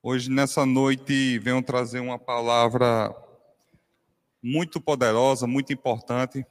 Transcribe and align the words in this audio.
Hoje, 0.00 0.30
nessa 0.30 0.64
noite, 0.64 1.40
venho 1.40 1.60
trazer 1.60 1.98
uma 1.98 2.20
palavra 2.20 3.12
muito 4.40 4.80
poderosa, 4.80 5.44
muito 5.44 5.72
importante 5.72 6.46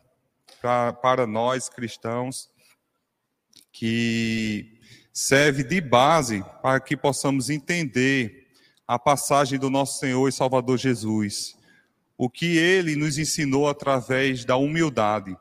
pra, 0.59 0.91
para 0.91 1.25
nós 1.25 1.69
cristãos, 1.69 2.49
que 3.71 4.77
serve 5.13 5.63
de 5.63 5.79
base 5.79 6.43
para 6.61 6.81
que 6.81 6.97
possamos 6.97 7.49
entender 7.49 8.49
a 8.85 8.99
passagem 8.99 9.57
do 9.57 9.69
nosso 9.69 9.97
Senhor 9.97 10.27
e 10.27 10.33
Salvador 10.33 10.77
Jesus, 10.77 11.57
o 12.17 12.29
que 12.29 12.57
ele 12.57 12.97
nos 12.97 13.17
ensinou 13.17 13.69
através 13.69 14.43
da 14.43 14.57
humildade. 14.57 15.37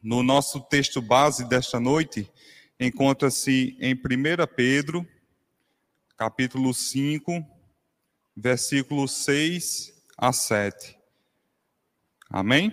No 0.00 0.22
nosso 0.22 0.60
texto 0.60 1.02
base 1.02 1.44
desta 1.48 1.80
noite, 1.80 2.30
encontra-se 2.78 3.76
em 3.80 3.94
1 3.94 3.98
Pedro 4.54 5.04
capítulo 6.20 6.74
5, 6.74 7.42
versículos 8.36 9.10
6 9.24 9.90
a 10.18 10.34
7. 10.34 10.94
Amém? 12.28 12.70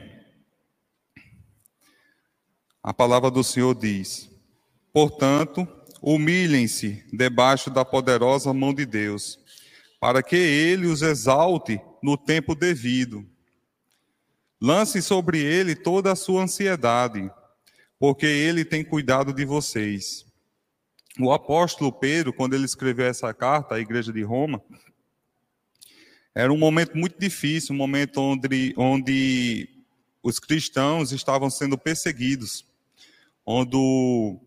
A 2.83 2.93
palavra 2.93 3.31
do 3.31 3.45
Senhor 3.45 3.73
diz: 3.73 4.29
Portanto, 4.91 5.65
humilhem-se 6.01 7.05
debaixo 7.13 7.69
da 7.69 7.85
poderosa 7.85 8.53
mão 8.53 8.73
de 8.73 8.85
Deus, 8.85 9.39
para 9.97 10.21
que 10.21 10.35
ele 10.35 10.85
os 10.85 11.01
exalte 11.01 11.79
no 12.03 12.17
tempo 12.17 12.53
devido. 12.53 13.25
Lance 14.61 15.01
sobre 15.01 15.41
ele 15.41 15.73
toda 15.73 16.11
a 16.11 16.17
sua 16.17 16.43
ansiedade, 16.43 17.31
porque 17.97 18.25
ele 18.25 18.65
tem 18.65 18.83
cuidado 18.83 19.31
de 19.31 19.45
vocês. 19.45 20.26
O 21.19 21.31
apóstolo 21.31 21.91
Pedro, 21.91 22.31
quando 22.31 22.53
ele 22.53 22.65
escreveu 22.65 23.07
essa 23.07 23.33
carta 23.33 23.75
à 23.75 23.79
igreja 23.79 24.13
de 24.13 24.21
Roma, 24.21 24.61
era 26.35 26.53
um 26.53 26.57
momento 26.57 26.95
muito 26.95 27.19
difícil, 27.19 27.73
um 27.73 27.77
momento 27.77 28.21
onde, 28.21 28.75
onde 28.77 29.67
os 30.21 30.37
cristãos 30.37 31.11
estavam 31.11 31.49
sendo 31.49 31.75
perseguidos, 31.75 32.63
onde 33.43 33.75
o, 33.75 34.39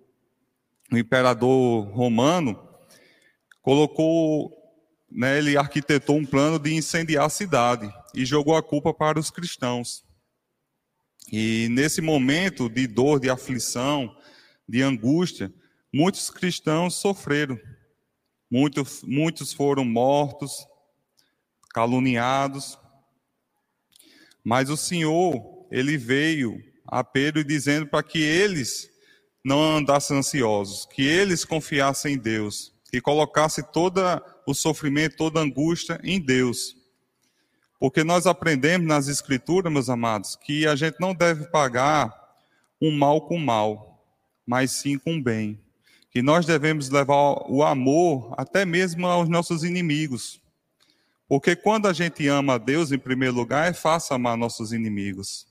o 0.93 0.97
imperador 0.97 1.89
romano 1.89 2.63
colocou, 3.61 4.57
né, 5.11 5.39
ele 5.39 5.57
arquitetou 5.57 6.17
um 6.17 6.25
plano 6.25 6.57
de 6.57 6.73
incendiar 6.73 7.27
a 7.27 7.31
cidade 7.31 7.93
e 8.15 8.25
jogou 8.25 8.55
a 8.55 8.63
culpa 8.63 8.95
para 8.95 9.19
os 9.19 9.29
cristãos. 9.29 10.05
E 11.33 11.67
nesse 11.73 12.01
momento 12.01 12.69
de 12.69 12.87
dor, 12.87 13.19
de 13.19 13.29
aflição, 13.29 14.17
de 14.69 14.83
angústia, 14.83 15.53
muitos 15.93 16.31
cristãos 16.31 16.95
sofreram. 16.95 17.59
Muitos, 18.51 19.03
muitos 19.03 19.53
foram 19.53 19.85
mortos, 19.85 20.67
caluniados. 21.73 22.79
Mas 24.43 24.71
o 24.71 24.77
Senhor, 24.77 25.69
ele 25.71 25.97
veio 25.97 26.61
a 26.87 27.05
Pedro 27.05 27.45
dizendo 27.45 27.87
para 27.87 28.03
que 28.03 28.19
eles 28.19 28.91
não 29.45 29.77
andassem 29.77 30.19
ansiosos, 30.19 30.87
que 30.87 31.03
eles 31.03 31.45
confiassem 31.45 32.15
em 32.15 32.19
Deus, 32.19 32.75
que 32.91 33.01
colocassem 33.01 33.65
todo 33.73 34.01
o 34.47 34.53
sofrimento, 34.53 35.17
toda 35.17 35.39
a 35.39 35.45
angústia 35.45 36.01
em 36.03 36.21
Deus. 36.21 36.77
Porque 37.79 38.03
nós 38.03 38.27
aprendemos 38.27 38.87
nas 38.87 39.09
Escrituras, 39.09 39.73
meus 39.73 39.89
amados, 39.89 40.37
que 40.37 40.67
a 40.67 40.75
gente 40.75 40.99
não 41.01 41.15
deve 41.15 41.47
pagar 41.47 42.13
um 42.83 42.91
mal 42.91 43.27
com 43.27 43.39
mal, 43.39 44.05
mas 44.45 44.73
sim 44.73 44.99
com 44.99 45.23
bem 45.23 45.59
que 46.11 46.23
nós 46.23 46.45
devemos 46.45 46.89
levar 46.89 47.49
o 47.49 47.63
amor 47.63 48.35
até 48.37 48.65
mesmo 48.65 49.07
aos 49.07 49.29
nossos 49.29 49.63
inimigos. 49.63 50.41
Porque 51.29 51.55
quando 51.55 51.87
a 51.87 51.93
gente 51.93 52.27
ama 52.27 52.55
a 52.55 52.59
Deus 52.59 52.91
em 52.91 52.99
primeiro 52.99 53.35
lugar, 53.35 53.71
é 53.71 53.73
fácil 53.73 54.17
amar 54.17 54.37
nossos 54.37 54.73
inimigos. 54.73 55.47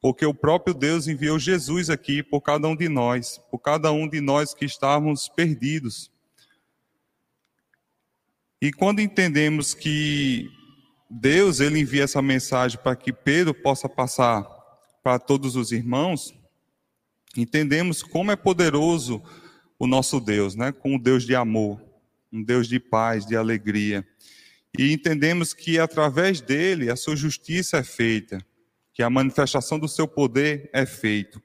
Porque 0.00 0.26
o 0.26 0.34
próprio 0.34 0.74
Deus 0.74 1.06
enviou 1.06 1.38
Jesus 1.38 1.88
aqui 1.88 2.22
por 2.22 2.40
cada 2.40 2.66
um 2.66 2.74
de 2.74 2.88
nós, 2.88 3.38
por 3.50 3.58
cada 3.58 3.92
um 3.92 4.08
de 4.08 4.20
nós 4.20 4.52
que 4.52 4.64
estávamos 4.64 5.28
perdidos. 5.28 6.10
E 8.60 8.72
quando 8.72 9.00
entendemos 9.00 9.74
que 9.74 10.50
Deus 11.08 11.60
ele 11.60 11.78
envia 11.78 12.02
essa 12.02 12.20
mensagem 12.20 12.78
para 12.82 12.96
que 12.96 13.12
Pedro 13.12 13.54
possa 13.54 13.88
passar 13.88 14.44
para 15.04 15.20
todos 15.20 15.54
os 15.54 15.70
irmãos, 15.70 16.34
entendemos 17.36 18.02
como 18.02 18.32
é 18.32 18.36
poderoso 18.36 19.22
o 19.78 19.86
nosso 19.86 20.20
Deus, 20.20 20.54
né? 20.54 20.72
Com 20.72 20.94
um 20.94 20.98
Deus 20.98 21.24
de 21.24 21.34
amor, 21.34 21.80
um 22.32 22.42
Deus 22.42 22.68
de 22.68 22.80
paz, 22.80 23.26
de 23.26 23.36
alegria. 23.36 24.06
E 24.78 24.92
entendemos 24.92 25.54
que 25.54 25.78
através 25.78 26.40
dele 26.40 26.90
a 26.90 26.96
sua 26.96 27.16
justiça 27.16 27.78
é 27.78 27.82
feita, 27.82 28.44
que 28.92 29.02
a 29.02 29.10
manifestação 29.10 29.78
do 29.78 29.88
seu 29.88 30.06
poder 30.06 30.70
é 30.72 30.84
feito. 30.84 31.42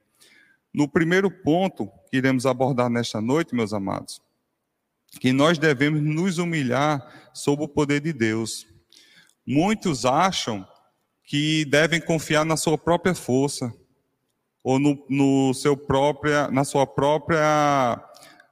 No 0.73 0.87
primeiro 0.87 1.29
ponto 1.29 1.89
que 2.09 2.17
iremos 2.17 2.45
abordar 2.45 2.89
nesta 2.89 3.21
noite, 3.21 3.55
meus 3.55 3.73
amados, 3.73 4.21
que 5.19 5.33
nós 5.33 5.57
devemos 5.57 6.01
nos 6.01 6.37
humilhar 6.37 7.31
sob 7.33 7.63
o 7.63 7.67
poder 7.67 7.99
de 7.99 8.13
Deus. 8.13 8.67
Muitos 9.45 10.05
acham 10.05 10.65
que 11.23 11.65
devem 11.65 11.99
confiar 11.99 12.45
na 12.45 12.55
sua 12.55 12.77
própria 12.77 13.13
força 13.13 13.73
ou 14.63 14.79
no, 14.79 15.05
no 15.09 15.53
seu 15.53 15.75
própria, 15.75 16.49
na 16.49 16.63
sua 16.63 16.85
própria 16.85 18.01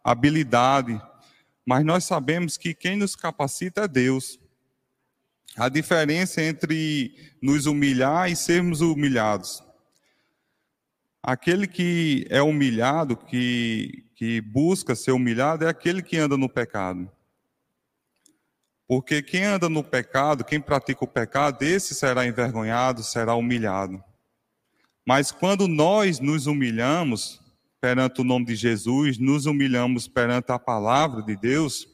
habilidade, 0.04 1.00
mas 1.66 1.86
nós 1.86 2.04
sabemos 2.04 2.58
que 2.58 2.74
quem 2.74 2.98
nos 2.98 3.16
capacita 3.16 3.82
é 3.82 3.88
Deus. 3.88 4.40
A 5.56 5.70
diferença 5.70 6.42
entre 6.42 7.34
nos 7.42 7.66
humilhar 7.66 8.32
e 8.32 8.36
sermos 8.36 8.82
humilhados. 8.82 9.64
Aquele 11.22 11.68
que 11.68 12.26
é 12.30 12.42
humilhado, 12.42 13.18
que, 13.18 14.06
que 14.16 14.40
busca 14.42 14.96
ser 14.96 15.12
humilhado, 15.12 15.66
é 15.66 15.70
aquele 15.70 16.02
que 16.02 16.18
anda 16.18 16.38
no 16.38 16.48
pecado. 16.48 17.12
Porque 18.88 19.22
quem 19.22 19.44
anda 19.44 19.70
no 19.70 19.84
pecado, 19.84 20.44
quem 20.44 20.60
pratica 20.60 21.04
o 21.04 21.08
pecado, 21.08 21.62
esse 21.62 21.94
será 21.94 22.26
envergonhado, 22.26 23.04
será 23.04 23.36
humilhado. 23.36 24.04
Mas 25.06 25.32
quando 25.32 25.68
nós 25.68 26.20
nos 26.20 26.48
humilhamos, 26.48 27.42
perante 27.80 28.22
o 28.22 28.24
nome 28.24 28.46
de 28.46 28.56
Jesus, 28.56 29.18
nos 29.18 29.46
humilhamos 29.46 30.08
perante 30.08 30.52
a 30.52 30.60
palavra 30.60 31.22
de 31.22 31.36
Deus, 31.36 31.88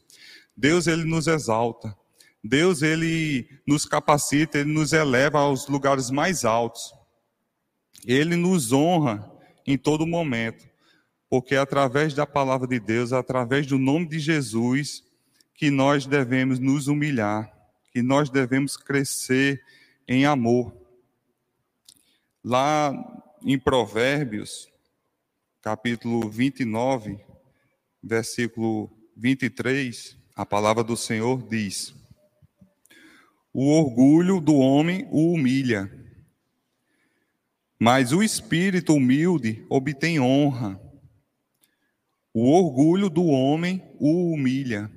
Deus 0.56 0.88
ele 0.88 1.04
nos 1.04 1.28
exalta. 1.28 1.96
Deus 2.44 2.84
ele 2.84 3.50
nos 3.66 3.86
capacita, 3.86 4.60
ele 4.60 4.72
nos 4.72 4.94
eleva 4.94 5.40
aos 5.40 5.68
lugares 5.68 6.12
mais 6.12 6.46
altos. 6.46 6.94
Ele 8.06 8.36
nos 8.36 8.72
honra 8.72 9.32
em 9.66 9.78
todo 9.78 10.06
momento, 10.06 10.64
porque 11.28 11.56
é 11.56 11.58
através 11.58 12.14
da 12.14 12.26
palavra 12.28 12.68
de 12.68 12.80
Deus, 12.80 13.12
através 13.12 13.66
do 13.66 13.80
nome 13.80 14.08
de 14.08 14.20
Jesus, 14.20 15.04
que 15.56 15.72
nós 15.72 16.06
devemos 16.06 16.60
nos 16.60 16.88
humilhar, 16.88 17.52
que 17.92 18.04
nós 18.04 18.30
devemos 18.30 18.78
crescer 18.78 19.60
em 20.08 20.26
amor. 20.26 20.72
Lá 22.44 22.94
em 23.44 23.58
Provérbios, 23.58 24.70
capítulo 25.66 26.30
29, 26.30 27.18
versículo 28.04 28.88
23, 29.18 30.16
a 30.36 30.46
palavra 30.46 30.84
do 30.84 30.96
Senhor 30.96 31.42
diz: 31.50 31.92
O 33.52 33.72
orgulho 33.72 34.40
do 34.40 34.54
homem 34.58 35.08
o 35.10 35.34
humilha, 35.34 35.92
mas 37.80 38.12
o 38.12 38.22
espírito 38.22 38.94
humilde 38.94 39.66
obtém 39.68 40.20
honra. 40.20 40.80
O 42.32 42.48
orgulho 42.52 43.10
do 43.10 43.26
homem 43.26 43.82
o 44.00 44.34
humilha, 44.34 44.92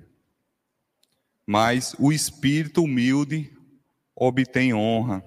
mas 1.46 1.96
o 1.98 2.12
espírito 2.12 2.82
humilde 2.82 3.50
obtém 4.14 4.74
honra. 4.74 5.24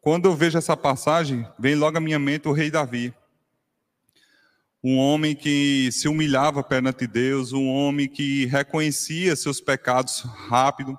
Quando 0.00 0.24
eu 0.24 0.34
vejo 0.34 0.58
essa 0.58 0.76
passagem, 0.76 1.46
vem 1.56 1.76
logo 1.76 1.98
à 1.98 2.00
minha 2.00 2.18
mente 2.18 2.48
o 2.48 2.52
rei 2.52 2.68
Davi 2.68 3.14
um 4.82 4.98
homem 4.98 5.34
que 5.34 5.90
se 5.92 6.08
humilhava 6.08 6.62
perante 6.62 7.06
Deus, 7.06 7.52
um 7.52 7.68
homem 7.68 8.08
que 8.08 8.46
reconhecia 8.46 9.36
seus 9.36 9.60
pecados 9.60 10.20
rápido. 10.20 10.98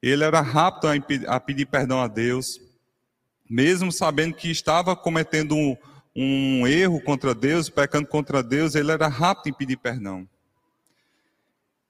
Ele 0.00 0.24
era 0.24 0.40
rápido 0.40 0.88
a 1.26 1.38
pedir 1.38 1.66
perdão 1.66 2.00
a 2.00 2.08
Deus, 2.08 2.60
mesmo 3.48 3.92
sabendo 3.92 4.34
que 4.34 4.50
estava 4.50 4.96
cometendo 4.96 5.54
um, 5.54 5.76
um 6.14 6.66
erro 6.66 7.00
contra 7.00 7.34
Deus, 7.34 7.68
pecando 7.68 8.08
contra 8.08 8.42
Deus, 8.42 8.74
ele 8.74 8.90
era 8.90 9.08
rápido 9.08 9.48
em 9.48 9.56
pedir 9.56 9.76
perdão. 9.76 10.26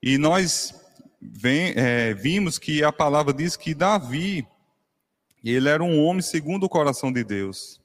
E 0.03 0.19
nós 0.19 0.75
vem, 1.21 1.73
é, 1.77 2.15
vimos 2.15 2.59
que 2.59 2.83
a 2.83 2.93
palavra 2.93 3.33
diz 3.33 3.57
que 3.57 3.75
Davi, 3.75 4.47
ele 5.45 5.69
era 5.69 5.83
um 5.83 6.05
homem 6.05 6.23
segundo 6.23 6.65
o 6.65 6.69
coração 6.69 7.13
de 7.13 7.23
Deus. 7.23 7.81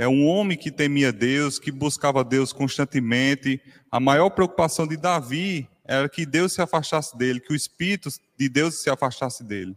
É 0.00 0.08
um 0.08 0.26
homem 0.26 0.56
que 0.56 0.70
temia 0.70 1.12
Deus, 1.12 1.58
que 1.58 1.70
buscava 1.70 2.24
Deus 2.24 2.54
constantemente. 2.54 3.60
A 3.92 4.00
maior 4.00 4.30
preocupação 4.30 4.86
de 4.86 4.96
Davi 4.96 5.68
era 5.84 6.08
que 6.08 6.24
Deus 6.24 6.54
se 6.54 6.62
afastasse 6.62 7.18
dele, 7.18 7.38
que 7.38 7.52
o 7.52 7.54
Espírito 7.54 8.08
de 8.34 8.48
Deus 8.48 8.80
se 8.80 8.88
afastasse 8.88 9.44
dele. 9.44 9.76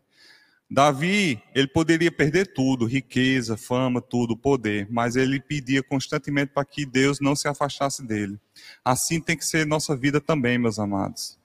Davi, 0.71 1.43
ele 1.53 1.67
poderia 1.67 2.09
perder 2.09 2.53
tudo, 2.53 2.85
riqueza, 2.85 3.57
fama, 3.57 4.01
tudo, 4.01 4.37
poder, 4.37 4.87
mas 4.89 5.17
ele 5.17 5.41
pedia 5.41 5.83
constantemente 5.83 6.53
para 6.53 6.63
que 6.63 6.85
Deus 6.85 7.19
não 7.19 7.35
se 7.35 7.49
afastasse 7.49 8.01
dele. 8.01 8.39
Assim 8.81 9.19
tem 9.19 9.35
que 9.35 9.45
ser 9.45 9.67
nossa 9.67 9.93
vida 9.93 10.21
também, 10.21 10.57
meus 10.57 10.79
amados. 10.79 11.37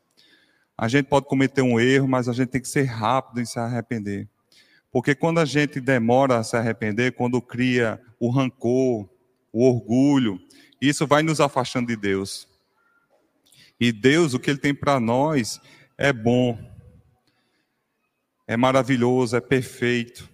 A 0.77 0.87
gente 0.87 1.07
pode 1.07 1.27
cometer 1.27 1.63
um 1.63 1.81
erro, 1.81 2.07
mas 2.07 2.29
a 2.29 2.33
gente 2.33 2.51
tem 2.51 2.61
que 2.61 2.69
ser 2.69 2.85
rápido 2.85 3.41
em 3.41 3.45
se 3.45 3.59
arrepender. 3.59 4.29
Porque 4.91 5.15
quando 5.15 5.39
a 5.39 5.45
gente 5.45 5.81
demora 5.81 6.39
a 6.39 6.45
se 6.45 6.57
arrepender, 6.57 7.13
quando 7.13 7.41
cria 7.41 8.01
o 8.19 8.31
rancor, 8.31 9.09
o 9.53 9.69
orgulho, 9.69 10.41
isso 10.81 11.07
vai 11.07 11.23
nos 11.23 11.41
afastando 11.41 11.89
de 11.89 11.97
Deus. 11.97 12.49
E 13.79 13.93
Deus, 13.93 14.35
o 14.35 14.39
que 14.39 14.51
Ele 14.51 14.59
tem 14.59 14.75
para 14.75 14.99
nós, 14.99 15.61
é 15.97 16.13
bom 16.13 16.59
é 18.49 18.57
maravilhoso, 18.57 19.37
é 19.37 19.41
perfeito. 19.43 20.29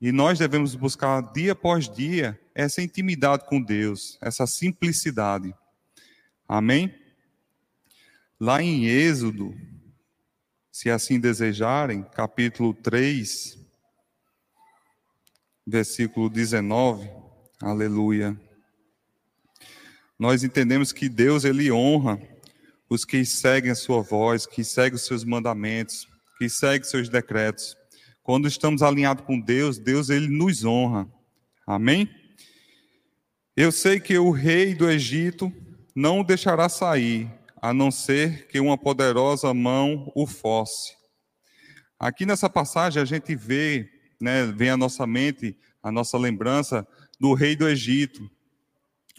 E 0.00 0.10
nós 0.10 0.40
devemos 0.40 0.74
buscar 0.74 1.20
dia 1.32 1.52
após 1.52 1.88
dia 1.88 2.38
essa 2.52 2.82
intimidade 2.82 3.46
com 3.46 3.62
Deus, 3.62 4.18
essa 4.20 4.44
simplicidade. 4.44 5.54
Amém? 6.48 6.92
Lá 8.40 8.60
em 8.60 8.86
Êxodo, 8.86 9.54
se 10.72 10.88
assim 10.88 11.20
desejarem, 11.20 12.02
capítulo 12.02 12.72
3, 12.72 13.58
versículo 15.66 16.30
19, 16.30 17.10
aleluia. 17.60 18.34
Nós 20.18 20.42
entendemos 20.42 20.90
que 20.90 21.10
Deus 21.10 21.44
ele 21.44 21.70
honra 21.70 22.18
os 22.88 23.04
que 23.04 23.22
seguem 23.22 23.70
a 23.70 23.74
sua 23.74 24.00
voz, 24.00 24.46
que 24.46 24.64
seguem 24.64 24.94
os 24.94 25.04
seus 25.04 25.24
mandamentos, 25.24 26.08
que 26.38 26.48
segue 26.48 26.86
seus 26.86 27.10
decretos. 27.10 27.76
Quando 28.22 28.48
estamos 28.48 28.82
alinhados 28.82 29.26
com 29.26 29.38
Deus, 29.38 29.78
Deus 29.78 30.08
ele 30.08 30.28
nos 30.28 30.64
honra. 30.64 31.06
Amém? 31.66 32.08
Eu 33.54 33.70
sei 33.70 34.00
que 34.00 34.16
o 34.16 34.30
rei 34.30 34.74
do 34.74 34.88
Egito 34.88 35.52
não 35.94 36.20
o 36.20 36.24
deixará 36.24 36.70
sair, 36.70 37.30
a 37.62 37.72
não 37.72 37.92
ser 37.92 38.48
que 38.48 38.58
uma 38.58 38.76
poderosa 38.76 39.54
mão 39.54 40.10
o 40.16 40.26
fosse. 40.26 40.96
Aqui 41.96 42.26
nessa 42.26 42.50
passagem 42.50 43.00
a 43.00 43.04
gente 43.04 43.36
vê, 43.36 43.88
né, 44.20 44.44
vem 44.46 44.70
à 44.70 44.76
nossa 44.76 45.06
mente, 45.06 45.56
a 45.80 45.92
nossa 45.92 46.18
lembrança 46.18 46.84
do 47.20 47.32
rei 47.34 47.54
do 47.54 47.68
Egito, 47.68 48.28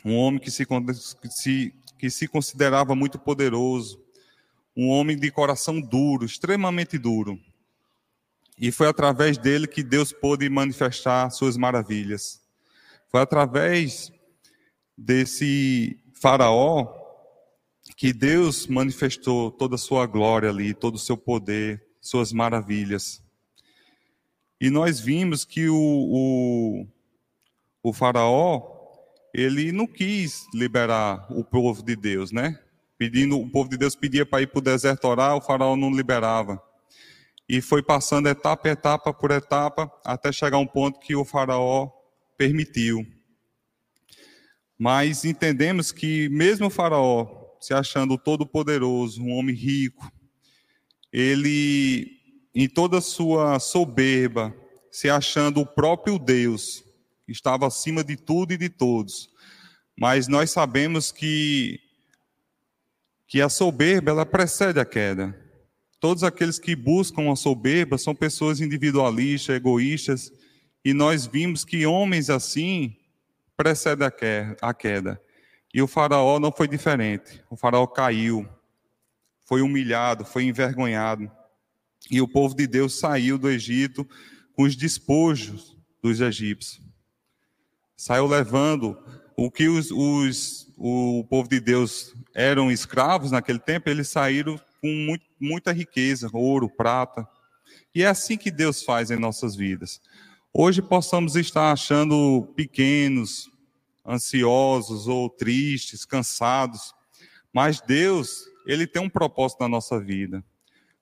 um 0.03 0.17
homem 0.17 0.41
que 0.41 0.51
se, 0.51 0.65
que 1.97 2.09
se 2.09 2.27
considerava 2.27 2.93
muito 2.93 3.17
poderoso, 3.17 4.03
um 4.75 4.89
homem 4.89 5.17
de 5.17 5.31
coração 5.31 5.79
duro, 5.79 6.25
extremamente 6.25 6.97
duro. 6.97 7.39
E 8.59 8.73
foi 8.73 8.87
através 8.87 9.37
dele 9.37 9.67
que 9.67 9.81
Deus 9.81 10.11
pôde 10.11 10.49
manifestar 10.49 11.29
suas 11.29 11.55
maravilhas. 11.55 12.41
Foi 13.09 13.21
através 13.21 14.11
desse 14.97 15.97
faraó 16.13 17.02
que 17.95 18.11
Deus 18.13 18.67
manifestou 18.67 19.51
toda 19.51 19.75
a 19.75 19.77
sua 19.77 20.05
glória 20.05 20.49
ali, 20.49 20.73
todo 20.73 20.95
o 20.95 20.99
seu 20.99 21.17
poder, 21.17 21.85
suas 22.01 22.33
maravilhas. 22.33 23.23
E 24.59 24.69
nós 24.69 24.99
vimos 24.99 25.45
que 25.45 25.69
o, 25.69 25.75
o, 25.75 26.87
o 27.81 27.93
faraó, 27.93 28.61
ele 29.33 29.71
não 29.71 29.87
quis 29.87 30.45
liberar 30.53 31.27
o 31.31 31.43
povo 31.43 31.83
de 31.83 31.95
Deus, 31.95 32.31
né? 32.31 32.59
pedindo, 32.97 33.37
o 33.37 33.49
povo 33.49 33.69
de 33.69 33.77
Deus 33.77 33.95
pedia 33.95 34.25
para 34.25 34.41
ir 34.41 34.47
para 34.47 34.59
o 34.59 34.61
deserto 34.61 35.05
orar, 35.05 35.35
o 35.35 35.41
faraó 35.41 35.75
não 35.75 35.91
liberava. 35.91 36.61
E 37.49 37.61
foi 37.61 37.83
passando 37.83 38.29
etapa, 38.29 38.69
etapa 38.69 39.13
por 39.13 39.31
etapa, 39.31 39.91
até 40.05 40.31
chegar 40.31 40.57
um 40.57 40.65
ponto 40.65 40.99
que 40.99 41.13
o 41.13 41.25
faraó 41.25 41.89
permitiu. 42.37 43.05
Mas 44.79 45.25
entendemos 45.25 45.91
que 45.91 46.29
mesmo 46.29 46.67
o 46.67 46.69
faraó, 46.69 47.42
se 47.63 47.73
achando 47.73 48.17
todo 48.17 48.45
poderoso, 48.45 49.23
um 49.23 49.31
homem 49.31 49.55
rico, 49.55 50.11
ele, 51.13 52.19
em 52.53 52.67
toda 52.67 52.99
sua 52.99 53.57
soberba, 53.57 54.53
se 54.91 55.09
achando 55.09 55.61
o 55.61 55.65
próprio 55.65 56.19
Deus, 56.19 56.83
estava 57.25 57.65
acima 57.65 58.03
de 58.03 58.17
tudo 58.17 58.51
e 58.51 58.57
de 58.57 58.67
todos. 58.67 59.29
Mas 59.97 60.27
nós 60.27 60.51
sabemos 60.51 61.09
que 61.09 61.79
que 63.25 63.39
a 63.39 63.47
soberba 63.47 64.11
ela 64.11 64.25
precede 64.25 64.81
a 64.81 64.85
queda. 64.85 65.33
Todos 66.01 66.21
aqueles 66.21 66.59
que 66.59 66.75
buscam 66.75 67.31
a 67.31 67.35
soberba 67.37 67.97
são 67.97 68.13
pessoas 68.13 68.59
individualistas, 68.59 69.55
egoístas, 69.55 70.33
e 70.83 70.93
nós 70.93 71.25
vimos 71.25 71.63
que 71.63 71.85
homens 71.85 72.29
assim 72.29 72.93
precedem 73.55 74.05
a 74.61 74.73
queda. 74.73 75.21
E 75.73 75.81
o 75.81 75.87
faraó 75.87 76.39
não 76.39 76.51
foi 76.51 76.67
diferente. 76.67 77.43
O 77.49 77.57
faraó 77.57 77.87
caiu, 77.87 78.47
foi 79.45 79.61
humilhado, 79.61 80.23
foi 80.23 80.43
envergonhado. 80.43 81.31
E 82.11 82.21
o 82.21 82.27
povo 82.27 82.55
de 82.55 82.67
Deus 82.67 82.99
saiu 82.99 83.37
do 83.37 83.49
Egito 83.49 84.07
com 84.53 84.63
os 84.63 84.75
despojos 84.75 85.75
dos 86.01 86.21
egípcios. 86.21 86.81
Saiu 87.95 88.27
levando 88.27 88.97
o 89.35 89.49
que 89.49 89.67
os, 89.67 89.89
os, 89.91 90.71
o 90.77 91.25
povo 91.29 91.49
de 91.49 91.59
Deus 91.59 92.13
eram 92.35 92.71
escravos 92.71 93.31
naquele 93.31 93.59
tempo, 93.59 93.89
eles 93.89 94.09
saíram 94.09 94.59
com 94.81 94.87
muito, 94.87 95.25
muita 95.39 95.71
riqueza, 95.71 96.29
ouro, 96.33 96.69
prata. 96.69 97.27
E 97.95 98.03
é 98.03 98.07
assim 98.07 98.37
que 98.37 98.51
Deus 98.51 98.83
faz 98.83 99.09
em 99.09 99.17
nossas 99.17 99.55
vidas. 99.55 100.01
Hoje 100.53 100.81
possamos 100.81 101.35
estar 101.35 101.71
achando 101.71 102.53
pequenos, 102.55 103.49
ansiosos 104.05 105.07
ou 105.07 105.29
tristes, 105.29 106.05
cansados, 106.05 106.93
mas 107.53 107.79
Deus, 107.81 108.45
ele 108.65 108.87
tem 108.87 109.01
um 109.01 109.09
propósito 109.09 109.61
na 109.61 109.67
nossa 109.67 109.99
vida. 109.99 110.43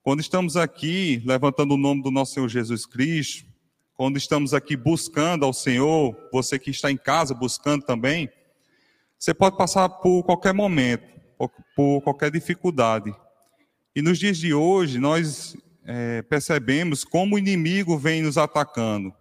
Quando 0.03 0.19
estamos 0.19 0.57
aqui 0.57 1.21
levantando 1.25 1.75
o 1.75 1.77
nome 1.77 2.01
do 2.01 2.11
nosso 2.11 2.33
Senhor 2.33 2.49
Jesus 2.49 2.85
Cristo, 2.85 3.45
quando 3.95 4.17
estamos 4.17 4.53
aqui 4.53 4.75
buscando 4.75 5.45
ao 5.45 5.53
Senhor, 5.53 6.15
você 6.31 6.57
que 6.57 6.71
está 6.71 6.91
em 6.91 6.97
casa 6.97 7.33
buscando 7.33 7.85
também, 7.85 8.29
você 9.17 9.33
pode 9.33 9.55
passar 9.55 9.87
por 9.87 10.23
qualquer 10.23 10.53
momento, 10.53 11.03
por 11.75 12.01
qualquer 12.01 12.31
dificuldade. 12.31 13.13
E 13.95 14.01
nos 14.01 14.17
dias 14.17 14.37
de 14.37 14.53
hoje, 14.53 14.97
nós 14.97 15.55
é, 15.85 16.23
percebemos 16.23 17.03
como 17.03 17.35
o 17.35 17.39
inimigo 17.39 17.97
vem 17.97 18.23
nos 18.23 18.37
atacando. 18.37 19.13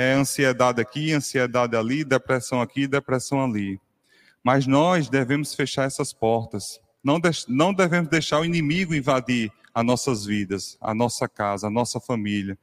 É 0.00 0.12
ansiedade 0.12 0.80
aqui, 0.80 1.12
ansiedade 1.12 1.74
ali, 1.74 2.04
depressão 2.04 2.60
aqui, 2.60 2.86
depressão 2.86 3.42
ali. 3.42 3.80
Mas 4.44 4.64
nós 4.64 5.08
devemos 5.08 5.56
fechar 5.56 5.86
essas 5.88 6.12
portas. 6.12 6.80
Não, 7.02 7.18
de, 7.18 7.30
não 7.48 7.74
devemos 7.74 8.08
deixar 8.08 8.38
o 8.38 8.44
inimigo 8.44 8.94
invadir 8.94 9.50
as 9.74 9.84
nossas 9.84 10.24
vidas, 10.24 10.78
a 10.80 10.94
nossa 10.94 11.28
casa, 11.28 11.66
a 11.66 11.70
nossa 11.70 11.98
família. 11.98 12.56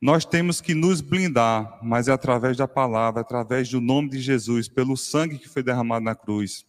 Nós 0.00 0.24
temos 0.24 0.62
que 0.62 0.72
nos 0.74 1.02
blindar, 1.02 1.78
mas 1.82 2.08
é 2.08 2.12
através 2.12 2.56
da 2.56 2.66
palavra, 2.66 3.20
através 3.20 3.68
do 3.68 3.78
nome 3.78 4.08
de 4.08 4.18
Jesus, 4.18 4.66
pelo 4.66 4.96
sangue 4.96 5.38
que 5.38 5.46
foi 5.46 5.62
derramado 5.62 6.06
na 6.06 6.14
cruz. 6.14 6.64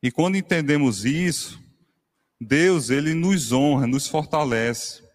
E 0.00 0.12
quando 0.12 0.36
entendemos 0.36 1.04
isso, 1.04 1.60
Deus, 2.40 2.88
ele 2.88 3.14
nos 3.14 3.50
honra, 3.50 3.84
nos 3.84 4.06
fortalece. 4.06 5.09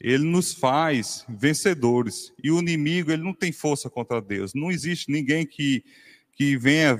Ele 0.00 0.24
nos 0.24 0.54
faz 0.54 1.26
vencedores. 1.28 2.32
E 2.42 2.50
o 2.50 2.58
inimigo, 2.58 3.12
ele 3.12 3.22
não 3.22 3.34
tem 3.34 3.52
força 3.52 3.90
contra 3.90 4.20
Deus. 4.20 4.54
Não 4.54 4.70
existe 4.70 5.12
ninguém 5.12 5.46
que, 5.46 5.84
que 6.32 6.56
venha 6.56 6.96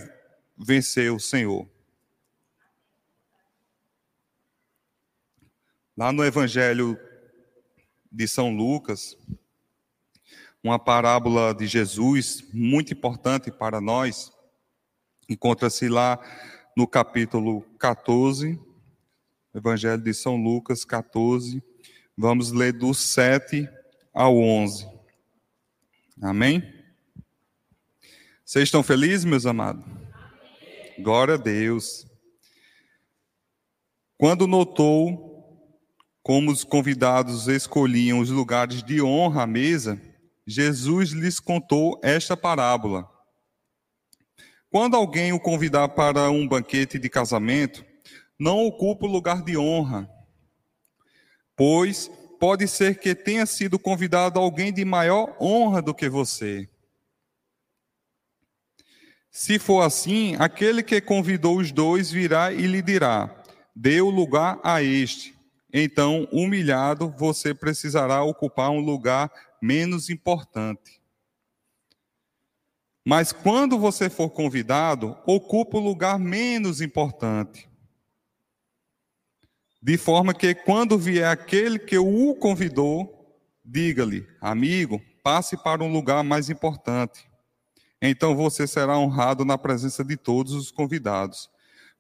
vencer 0.57 1.11
o 1.11 1.19
Senhor. 1.19 1.67
Lá 5.97 6.13
no 6.13 6.23
Evangelho 6.25 6.99
de 8.13 8.29
São 8.29 8.55
Lucas, 8.55 9.17
uma 10.63 10.79
parábola 10.79 11.55
de 11.55 11.67
Jesus 11.67 12.45
muito 12.53 12.93
importante 12.93 13.51
para 13.51 13.81
nós. 13.81 14.31
Encontra-se 15.29 15.89
lá 15.89 16.19
no 16.77 16.87
capítulo 16.87 17.63
14, 17.79 18.61
Evangelho 19.55 20.03
de 20.03 20.13
São 20.13 20.37
Lucas 20.37 20.85
14. 20.85 21.63
Vamos 22.23 22.53
ler 22.53 22.75
do 22.75 22.93
7 22.93 23.67
ao 24.13 24.37
11. 24.37 24.87
Amém? 26.21 26.63
Vocês 28.45 28.65
estão 28.65 28.83
felizes, 28.83 29.25
meus 29.25 29.47
amados? 29.47 29.83
Glória 30.99 31.37
a 31.37 31.39
Deus. 31.39 32.07
Quando 34.19 34.47
notou 34.47 35.65
como 36.23 36.51
os 36.51 36.63
convidados 36.63 37.49
escolhiam 37.49 38.19
os 38.19 38.29
lugares 38.29 38.83
de 38.83 39.01
honra 39.01 39.45
à 39.45 39.47
mesa, 39.47 39.99
Jesus 40.47 41.13
lhes 41.13 41.41
contou 41.41 41.99
esta 42.05 42.37
parábola. 42.37 43.09
Quando 44.69 44.95
alguém 44.95 45.33
o 45.33 45.41
convidar 45.41 45.89
para 45.89 46.31
um 46.31 46.47
banquete 46.47 46.99
de 46.99 47.09
casamento, 47.09 47.83
não 48.39 48.67
ocupa 48.67 49.07
o 49.07 49.11
lugar 49.11 49.43
de 49.43 49.57
honra, 49.57 50.07
pois 51.61 52.11
pode 52.39 52.67
ser 52.67 52.99
que 52.99 53.15
tenha 53.15 53.45
sido 53.45 53.79
convidado 53.79 54.41
alguém 54.41 54.73
de 54.73 54.83
maior 54.83 55.37
honra 55.39 55.83
do 55.83 55.95
que 55.95 56.09
você. 56.09 56.67
Se 59.31 59.59
for 59.59 59.83
assim, 59.83 60.37
aquele 60.39 60.83
que 60.83 61.03
convidou 61.03 61.59
os 61.59 61.71
dois 61.71 62.11
virá 62.11 62.51
e 62.51 62.67
lhe 62.67 62.81
dirá: 62.81 63.45
o 64.03 64.09
lugar 64.09 64.59
a 64.65 64.83
este. 64.83 65.35
Então, 65.71 66.27
humilhado, 66.33 67.15
você 67.19 67.53
precisará 67.53 68.25
ocupar 68.25 68.71
um 68.71 68.81
lugar 68.81 69.31
menos 69.61 70.09
importante. 70.09 70.99
Mas 73.05 73.33
quando 73.33 73.79
você 73.79 74.09
for 74.09 74.31
convidado, 74.31 75.15
ocupa 75.27 75.77
o 75.77 75.81
lugar 75.81 76.19
menos 76.19 76.81
importante. 76.81 77.70
De 79.83 79.97
forma 79.97 80.35
que 80.35 80.55
quando 80.55 80.99
vier 80.99 81.27
aquele 81.27 81.79
que 81.79 81.97
o 81.97 82.35
convidou, 82.35 83.39
diga-lhe: 83.65 84.27
Amigo, 84.41 85.01
passe 85.23 85.57
para 85.57 85.83
um 85.83 85.93
lugar 85.93 86.23
mais 86.23 86.51
importante. 86.51 87.31
Então 88.03 88.37
você 88.37 88.67
será 88.67 88.99
honrado 88.99 89.45
na 89.45 89.57
presença 89.57 90.05
de 90.05 90.17
todos 90.17 90.53
os 90.53 90.71
convidados, 90.71 91.51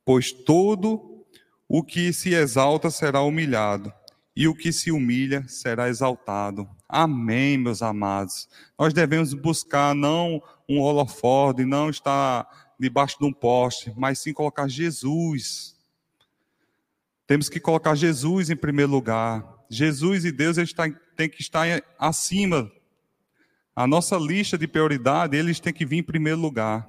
pois 0.04 0.32
todo 0.32 1.24
o 1.68 1.82
que 1.82 2.12
se 2.12 2.34
exalta 2.34 2.90
será 2.90 3.22
humilhado, 3.22 3.92
e 4.34 4.48
o 4.48 4.54
que 4.54 4.72
se 4.72 4.90
humilha 4.90 5.44
será 5.46 5.88
exaltado. 5.88 6.68
Amém, 6.88 7.56
meus 7.56 7.80
amados. 7.80 8.48
Nós 8.78 8.92
devemos 8.92 9.32
buscar 9.32 9.94
não 9.94 10.42
um 10.68 10.80
holofote, 10.80 11.64
não 11.64 11.88
estar 11.88 12.46
debaixo 12.78 13.18
de 13.18 13.26
um 13.26 13.32
poste, 13.32 13.92
mas 13.96 14.18
sim 14.18 14.32
colocar 14.32 14.68
Jesus. 14.68 15.79
Temos 17.30 17.48
que 17.48 17.60
colocar 17.60 17.94
Jesus 17.94 18.50
em 18.50 18.56
primeiro 18.56 18.90
lugar. 18.90 19.44
Jesus 19.70 20.24
e 20.24 20.32
Deus 20.32 20.58
eles 20.58 20.74
têm 21.14 21.28
que 21.28 21.40
estar 21.40 21.64
acima 21.96 22.68
a 23.72 23.86
nossa 23.86 24.16
lista 24.16 24.58
de 24.58 24.66
prioridade, 24.66 25.36
eles 25.36 25.60
têm 25.60 25.72
que 25.72 25.86
vir 25.86 25.98
em 25.98 26.02
primeiro 26.02 26.40
lugar. 26.40 26.84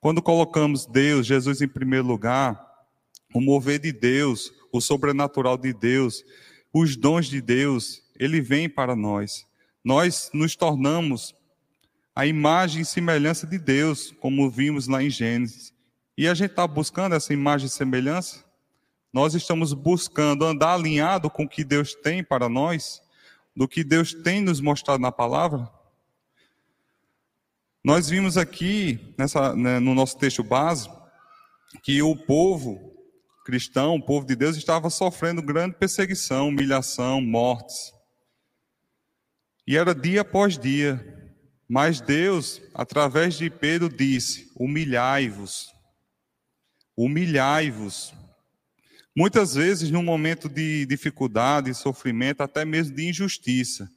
Quando 0.00 0.22
colocamos 0.22 0.86
Deus, 0.86 1.26
Jesus 1.26 1.60
em 1.60 1.68
primeiro 1.68 2.06
lugar, 2.06 2.58
o 3.34 3.38
mover 3.38 3.78
de 3.78 3.92
Deus, 3.92 4.50
o 4.72 4.80
sobrenatural 4.80 5.58
de 5.58 5.74
Deus, 5.74 6.24
os 6.72 6.96
dons 6.96 7.26
de 7.26 7.42
Deus, 7.42 8.02
ele 8.18 8.40
vem 8.40 8.70
para 8.70 8.96
nós. 8.96 9.46
Nós 9.84 10.30
nos 10.32 10.56
tornamos 10.56 11.34
a 12.14 12.26
imagem 12.26 12.80
e 12.80 12.86
semelhança 12.86 13.46
de 13.46 13.58
Deus, 13.58 14.14
como 14.18 14.48
vimos 14.48 14.88
lá 14.88 15.02
em 15.02 15.10
Gênesis. 15.10 15.74
E 16.16 16.26
a 16.26 16.32
gente 16.32 16.52
está 16.52 16.66
buscando 16.66 17.14
essa 17.14 17.34
imagem 17.34 17.66
e 17.66 17.70
semelhança? 17.70 18.45
Nós 19.12 19.34
estamos 19.34 19.72
buscando 19.72 20.44
andar 20.44 20.74
alinhado 20.74 21.30
com 21.30 21.44
o 21.44 21.48
que 21.48 21.64
Deus 21.64 21.94
tem 21.94 22.22
para 22.22 22.48
nós, 22.48 23.02
do 23.54 23.66
que 23.66 23.82
Deus 23.82 24.12
tem 24.12 24.40
nos 24.40 24.60
mostrado 24.60 25.00
na 25.00 25.10
palavra? 25.10 25.70
Nós 27.82 28.08
vimos 28.08 28.36
aqui, 28.36 29.14
nessa, 29.16 29.54
né, 29.54 29.78
no 29.78 29.94
nosso 29.94 30.18
texto 30.18 30.42
base, 30.42 30.90
que 31.82 32.02
o 32.02 32.16
povo 32.16 32.94
cristão, 33.44 33.94
o 33.94 34.02
povo 34.02 34.26
de 34.26 34.34
Deus, 34.34 34.56
estava 34.56 34.90
sofrendo 34.90 35.40
grande 35.40 35.76
perseguição, 35.76 36.48
humilhação, 36.48 37.20
mortes. 37.20 37.92
E 39.64 39.76
era 39.76 39.94
dia 39.94 40.22
após 40.22 40.58
dia. 40.58 41.14
Mas 41.68 42.00
Deus, 42.00 42.60
através 42.74 43.34
de 43.34 43.48
Pedro, 43.48 43.88
disse: 43.88 44.52
humilhai-vos. 44.58 45.72
Humilhai-vos. 46.96 48.12
Muitas 49.16 49.54
vezes, 49.54 49.90
num 49.90 50.02
momento 50.02 50.48
de 50.48 50.86
dificuldade, 50.86 51.74
sofrimento, 51.74 52.42
até 52.42 52.64
mesmo 52.64 52.94
de 52.94 53.08
injustiça. 53.08 53.90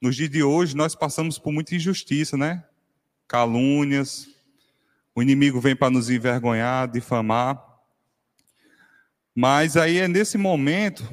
Nos 0.00 0.14
dias 0.14 0.30
de 0.30 0.42
hoje, 0.42 0.76
nós 0.76 0.94
passamos 0.94 1.38
por 1.38 1.52
muita 1.52 1.74
injustiça, 1.74 2.36
né? 2.36 2.62
calúnias. 3.26 4.28
O 5.14 5.22
inimigo 5.22 5.60
vem 5.60 5.74
para 5.74 5.90
nos 5.90 6.10
envergonhar, 6.10 6.90
difamar. 6.90 7.62
Mas 9.34 9.76
aí 9.76 9.98
é 9.98 10.08
nesse 10.08 10.38
momento 10.38 11.04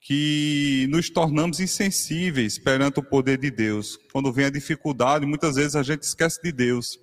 que 0.00 0.86
nos 0.88 1.10
tornamos 1.10 1.58
insensíveis 1.58 2.58
perante 2.58 3.00
o 3.00 3.02
poder 3.02 3.38
de 3.38 3.50
Deus. 3.50 3.98
Quando 4.12 4.32
vem 4.32 4.46
a 4.46 4.50
dificuldade, 4.50 5.26
muitas 5.26 5.56
vezes 5.56 5.74
a 5.74 5.82
gente 5.82 6.02
esquece 6.02 6.40
de 6.42 6.52
Deus. 6.52 6.98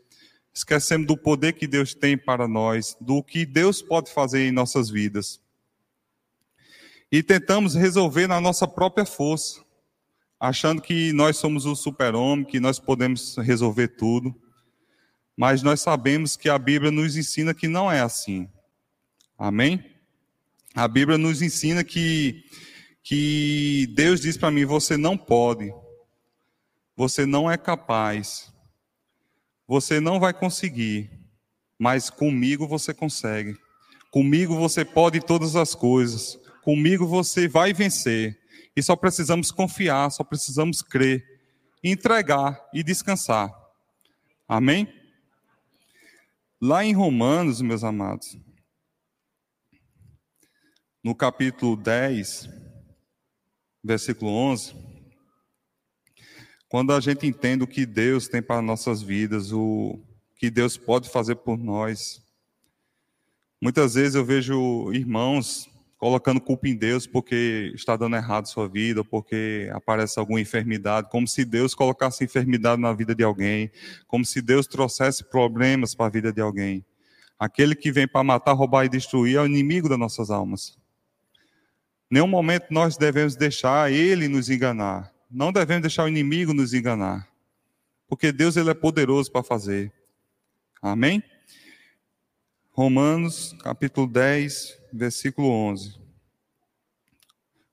Esquecemos 0.53 1.07
do 1.07 1.17
poder 1.17 1.53
que 1.53 1.65
Deus 1.65 1.93
tem 1.93 2.17
para 2.17 2.48
nós, 2.48 2.95
do 3.01 3.24
que 3.24 3.45
Deus 3.45 3.81
pode 3.81 4.12
fazer 4.12 4.48
em 4.48 4.51
nossas 4.51 4.89
vidas. 4.89 5.41
E 7.12 7.24
tentamos 7.24 7.75
resolver 7.75 8.27
na 8.27 8.39
nossa 8.39 8.67
própria 8.67 9.05
força 9.05 9.63
achando 10.43 10.81
que 10.81 11.13
nós 11.13 11.38
somos 11.38 11.65
o 11.65 11.74
super-homem, 11.74 12.43
que 12.43 12.60
nós 12.60 12.77
podemos 12.77 13.38
resolver 13.38 13.88
tudo. 13.88 14.36
Mas 15.38 15.63
nós 15.63 15.79
sabemos 15.79 16.36
que 16.36 16.50
a 16.50 16.57
Bíblia 16.57 16.91
nos 16.91 17.15
ensina 17.15 17.53
que 17.53 17.69
não 17.69 17.89
é 17.89 18.01
assim. 18.01 18.50
Amém? 19.38 19.81
A 20.75 20.86
Bíblia 20.86 21.17
nos 21.17 21.41
ensina 21.41 21.81
que, 21.81 22.43
que 23.01 23.88
Deus 23.95 24.19
diz 24.19 24.36
para 24.36 24.51
mim: 24.51 24.65
você 24.65 24.98
não 24.98 25.17
pode, 25.17 25.74
você 26.93 27.25
não 27.25 27.50
é 27.50 27.57
capaz, 27.57 28.52
você 29.67 30.00
não 30.00 30.20
vai 30.20 30.34
conseguir, 30.34 31.10
mas 31.79 32.10
comigo 32.10 32.67
você 32.67 32.93
consegue. 32.93 33.58
Comigo 34.12 34.55
você 34.55 34.86
pode 34.86 35.20
todas 35.22 35.55
as 35.55 35.74
coisas, 35.74 36.38
comigo 36.62 37.08
você 37.08 37.48
vai 37.48 37.74
vencer. 37.74 38.39
E 38.75 38.82
só 38.82 38.96
precisamos 38.96 39.51
confiar, 39.51 40.12
só 40.12 40.24
precisamos 40.24 40.82
crer, 40.82 41.24
entregar 41.84 42.60
e 42.74 42.84
descansar. 42.84 43.51
Amém? 44.48 44.88
Lá 46.62 46.84
em 46.84 46.93
Romanos, 46.93 47.62
meus 47.62 47.84
amados, 47.84 48.38
no 51.03 51.13
capítulo 51.13 51.75
10, 51.75 52.50
versículo 53.84 54.32
11, 54.32 54.74
quando 56.74 56.92
a 56.92 57.00
gente 57.00 57.27
entende 57.27 57.63
o 57.63 57.68
que 57.68 57.86
Deus 57.86 58.27
tem 58.27 58.42
para 58.42 58.60
nossas 58.60 59.00
vidas, 59.00 59.51
o 59.51 60.00
que 60.36 60.50
Deus 60.50 60.75
pode 60.75 61.08
fazer 61.08 61.36
por 61.36 61.56
nós, 61.56 62.20
muitas 63.62 63.94
vezes 63.94 64.15
eu 64.15 64.25
vejo 64.25 64.92
irmãos 64.92 65.70
colocando 66.00 66.42
culpa 66.42 66.68
em 66.68 66.75
Deus 66.75 67.06
porque 67.06 67.72
está 67.75 67.96
dando 67.96 68.15
errado 68.15 68.48
sua 68.48 68.68
vida, 68.68 69.03
porque 69.03 69.70
aparece 69.72 70.18
alguma 70.18 70.42
enfermidade, 70.42 71.12
como 71.12 71.27
se 71.27 71.46
Deus 71.46 71.75
colocasse 71.75 72.24
enfermidade 72.24 72.82
na 72.82 72.92
vida 72.92 73.13
de 73.13 73.24
alguém, 73.24 73.70
como 74.08 74.25
se 74.25 74.42
Deus 74.42 74.65
trouxesse 74.65 75.24
problemas 75.24 75.94
para 75.94 76.08
a 76.08 76.10
vida 76.10 76.34
de 76.34 76.42
alguém. 76.42 76.84
Aquele 77.38 77.75
que 77.75 77.92
vem 77.92 78.08
para 78.08 78.24
matar, 78.24 78.53
roubar 78.53 78.84
e 78.84 78.89
destruir 78.89 79.36
é 79.36 79.42
o 79.42 79.46
inimigo 79.46 79.88
das 79.88 80.00
nossas 80.00 80.32
almas. 80.32 80.75
Nenhum 82.10 82.25
momento 82.25 82.65
nós 82.72 82.98
devemos 82.98 83.36
deixar 83.36 83.92
ele 83.92 84.27
nos 84.27 84.50
enganar. 84.50 85.12
Não 85.34 85.52
devemos 85.52 85.82
deixar 85.82 86.04
o 86.04 86.08
inimigo 86.08 86.54
nos 86.54 86.75
enganar. 86.75 87.28
Porque 88.08 88.32
Deus 88.32 88.56
ele 88.56 88.70
é 88.70 88.74
poderoso 88.75 89.32
para 89.32 89.42
fazer. 89.42 89.92
Amém? 90.80 91.24
Romanos, 92.70 93.56
capítulo 93.63 94.06
10, 94.06 94.80
versículo 94.94 95.50
11. 95.50 96.00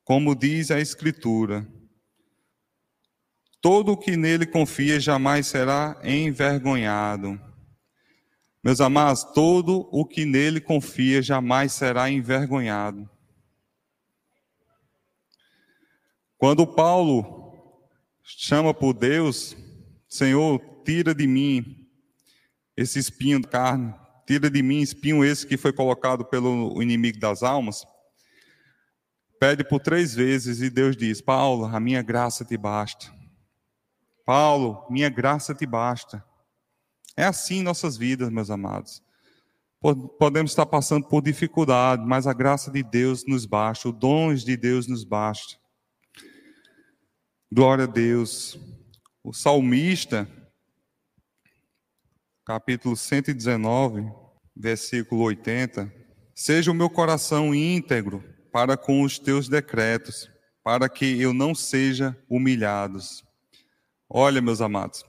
Como 0.03 0.33
diz 0.33 0.71
a 0.71 0.79
Escritura, 0.79 1.67
todo 3.61 3.91
o 3.91 3.97
que 3.97 4.17
nele 4.17 4.47
confia 4.47 4.99
jamais 4.99 5.45
será 5.45 5.99
envergonhado. 6.03 7.39
Meus 8.63 8.81
amados, 8.81 9.23
todo 9.23 9.87
o 9.91 10.03
que 10.03 10.25
nele 10.25 10.59
confia 10.59 11.21
jamais 11.21 11.73
será 11.73 12.09
envergonhado. 12.09 13.07
Quando 16.39 16.65
Paulo 16.65 17.40
chama 18.23 18.73
por 18.73 18.93
Deus, 18.93 19.55
Senhor, 20.07 20.59
tira 20.85 21.13
de 21.13 21.27
mim 21.27 21.87
esse 22.75 22.99
espinho 22.99 23.39
de 23.39 23.47
carne, 23.47 23.93
Tira 24.31 24.49
de 24.49 24.63
mim 24.63 24.79
espinho 24.79 25.25
esse 25.25 25.45
que 25.45 25.57
foi 25.57 25.73
colocado 25.73 26.23
pelo 26.23 26.81
inimigo 26.81 27.19
das 27.19 27.43
almas. 27.43 27.85
Pede 29.37 29.61
por 29.61 29.81
três 29.81 30.15
vezes 30.15 30.61
e 30.61 30.69
Deus 30.69 30.95
diz: 30.95 31.19
Paulo, 31.19 31.65
a 31.65 31.79
minha 31.81 32.01
graça 32.01 32.45
te 32.45 32.55
basta. 32.55 33.13
Paulo, 34.25 34.85
minha 34.89 35.09
graça 35.09 35.53
te 35.53 35.65
basta. 35.65 36.23
É 37.17 37.25
assim 37.25 37.61
nossas 37.61 37.97
vidas, 37.97 38.29
meus 38.29 38.49
amados. 38.49 39.03
Podemos 40.17 40.51
estar 40.51 40.65
passando 40.65 41.07
por 41.09 41.21
dificuldade, 41.21 42.05
mas 42.05 42.25
a 42.25 42.31
graça 42.31 42.71
de 42.71 42.83
Deus 42.83 43.25
nos 43.27 43.45
basta, 43.45 43.89
os 43.89 43.95
dons 43.95 44.45
de 44.45 44.55
Deus 44.55 44.87
nos 44.87 45.03
basta. 45.03 45.57
Glória 47.53 47.83
a 47.83 47.87
Deus. 47.87 48.57
O 49.21 49.33
salmista, 49.33 50.25
capítulo 52.45 52.95
119, 52.95 54.09
versículo 54.55 55.23
80, 55.23 55.93
Seja 56.33 56.71
o 56.71 56.73
meu 56.73 56.89
coração 56.89 57.53
íntegro 57.53 58.23
para 58.53 58.77
com 58.77 59.01
os 59.01 59.19
teus 59.19 59.49
decretos, 59.49 60.31
para 60.63 60.87
que 60.87 61.21
eu 61.21 61.33
não 61.33 61.53
seja 61.53 62.17
humilhados. 62.29 63.21
Olha, 64.09 64.41
meus 64.41 64.61
amados, 64.61 65.03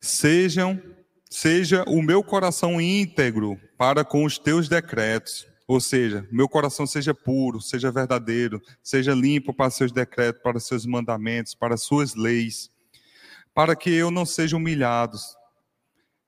sejam 0.00 0.80
seja 1.28 1.82
o 1.88 2.00
meu 2.00 2.22
coração 2.22 2.80
íntegro 2.80 3.60
para 3.76 4.04
com 4.04 4.22
os 4.22 4.38
teus 4.38 4.68
decretos, 4.68 5.48
ou 5.66 5.80
seja, 5.80 6.26
meu 6.30 6.48
coração 6.48 6.86
seja 6.86 7.12
puro, 7.12 7.60
seja 7.60 7.90
verdadeiro, 7.90 8.62
seja 8.82 9.12
limpo 9.12 9.52
para 9.52 9.70
seus 9.70 9.90
decretos, 9.90 10.40
para 10.42 10.60
seus 10.60 10.86
mandamentos, 10.86 11.54
para 11.54 11.76
suas 11.76 12.14
leis, 12.14 12.70
para 13.52 13.74
que 13.74 13.90
eu 13.90 14.10
não 14.10 14.24
seja 14.24 14.56
humilhado, 14.56 15.18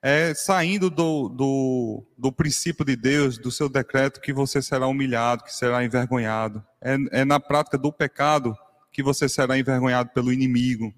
é 0.02 0.32
saindo 0.32 0.88
do, 0.88 1.28
do, 1.28 2.06
do, 2.16 2.32
princípio 2.32 2.84
de 2.84 2.94
Deus, 2.94 3.36
do 3.36 3.50
seu 3.50 3.68
decreto, 3.68 4.20
que 4.20 4.32
você 4.32 4.62
será 4.62 4.86
humilhado, 4.86 5.42
que 5.42 5.54
será 5.54 5.84
envergonhado. 5.84 6.64
É, 6.80 6.96
é 7.20 7.24
na 7.24 7.40
prática 7.40 7.76
do 7.76 7.92
pecado 7.92 8.56
que 8.92 9.02
você 9.02 9.28
será 9.28 9.58
envergonhado 9.58 10.10
pelo 10.10 10.32
inimigo. 10.32 10.94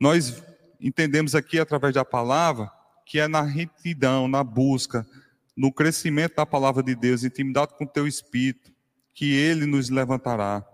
Nós 0.00 0.42
entendemos 0.80 1.34
aqui, 1.34 1.58
através 1.58 1.94
da 1.94 2.04
palavra, 2.04 2.70
que 3.04 3.20
é 3.20 3.28
na 3.28 3.42
retidão, 3.42 4.26
na 4.26 4.42
busca, 4.42 5.06
no 5.56 5.72
crescimento 5.72 6.36
da 6.36 6.46
palavra 6.46 6.82
de 6.82 6.94
Deus, 6.94 7.22
intimidade 7.22 7.76
com 7.76 7.84
o 7.84 7.88
teu 7.88 8.06
espírito, 8.06 8.72
que 9.12 9.32
ele 9.32 9.66
nos 9.66 9.88
levantará. 9.88 10.66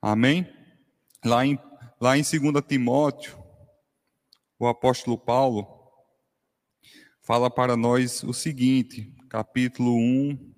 Amém? 0.00 0.52
Lá 1.24 1.46
em, 1.46 1.58
lá 2.00 2.18
em 2.18 2.22
2 2.22 2.64
Timóteo, 2.66 3.40
o 4.58 4.66
apóstolo 4.66 5.16
Paulo, 5.16 5.66
fala 7.20 7.48
para 7.48 7.76
nós 7.76 8.22
o 8.24 8.32
seguinte, 8.32 9.14
capítulo 9.28 9.96
1, 9.96 10.52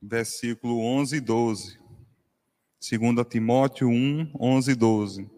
versículo 0.00 0.80
11 0.80 1.16
e 1.16 1.20
12. 1.20 1.80
2 2.80 3.28
Timóteo 3.28 3.88
1, 3.88 4.32
11 4.40 4.70
e 4.70 4.74
12. 4.74 5.30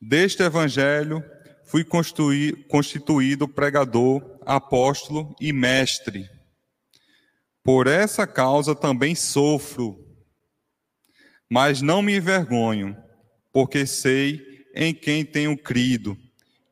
Deste 0.00 0.42
evangelho 0.42 1.22
fui 1.70 1.84
constituído 1.84 3.46
pregador, 3.46 4.38
apóstolo 4.44 5.34
e 5.40 5.52
mestre. 5.52 6.28
Por 7.62 7.86
essa 7.86 8.26
causa 8.26 8.74
também 8.74 9.14
sofro, 9.14 10.04
mas 11.48 11.80
não 11.80 12.02
me 12.02 12.16
envergonho, 12.16 12.96
porque 13.52 13.86
sei 13.86 14.40
em 14.74 14.92
quem 14.92 15.24
tenho 15.24 15.56
crido 15.56 16.18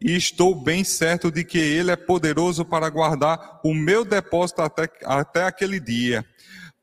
e 0.01 0.17
estou 0.17 0.55
bem 0.55 0.83
certo 0.83 1.31
de 1.31 1.45
que 1.45 1.59
Ele 1.59 1.93
é 1.93 1.97
poderoso 1.97 2.65
para 2.65 2.89
guardar 2.89 3.61
o 3.65 3.75
meu 3.75 4.05
depósito 4.05 4.63
até, 4.63 4.89
até 5.05 5.45
aquele 5.45 5.79
dia. 5.79 6.25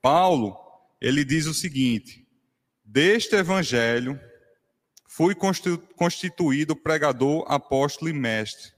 Paulo, 0.02 0.56
ele 1.02 1.26
diz 1.26 1.48
o 1.48 1.54
seguinte: 1.54 2.26
deste 2.84 3.36
evangelho 3.36 4.20
fui 5.16 5.34
constituído 5.96 6.76
pregador, 6.76 7.46
apóstolo 7.48 8.10
e 8.10 8.14
mestre. 8.14 8.74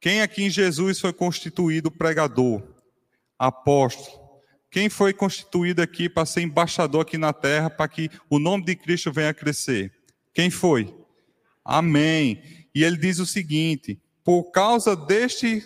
Quem 0.00 0.20
aqui 0.20 0.42
em 0.42 0.50
Jesus 0.50 0.98
foi 0.98 1.12
constituído 1.12 1.88
pregador, 1.88 2.60
apóstolo? 3.38 4.40
Quem 4.68 4.88
foi 4.88 5.12
constituído 5.12 5.80
aqui 5.80 6.08
para 6.08 6.26
ser 6.26 6.40
embaixador 6.40 7.02
aqui 7.02 7.16
na 7.16 7.32
terra, 7.32 7.70
para 7.70 7.86
que 7.86 8.10
o 8.28 8.40
nome 8.40 8.64
de 8.64 8.74
Cristo 8.74 9.12
venha 9.12 9.30
a 9.30 9.34
crescer? 9.34 9.92
Quem 10.34 10.50
foi? 10.50 10.92
Amém. 11.64 12.42
E 12.74 12.82
ele 12.82 12.96
diz 12.96 13.20
o 13.20 13.26
seguinte: 13.26 14.02
por 14.24 14.50
causa 14.50 14.96
deste, 14.96 15.64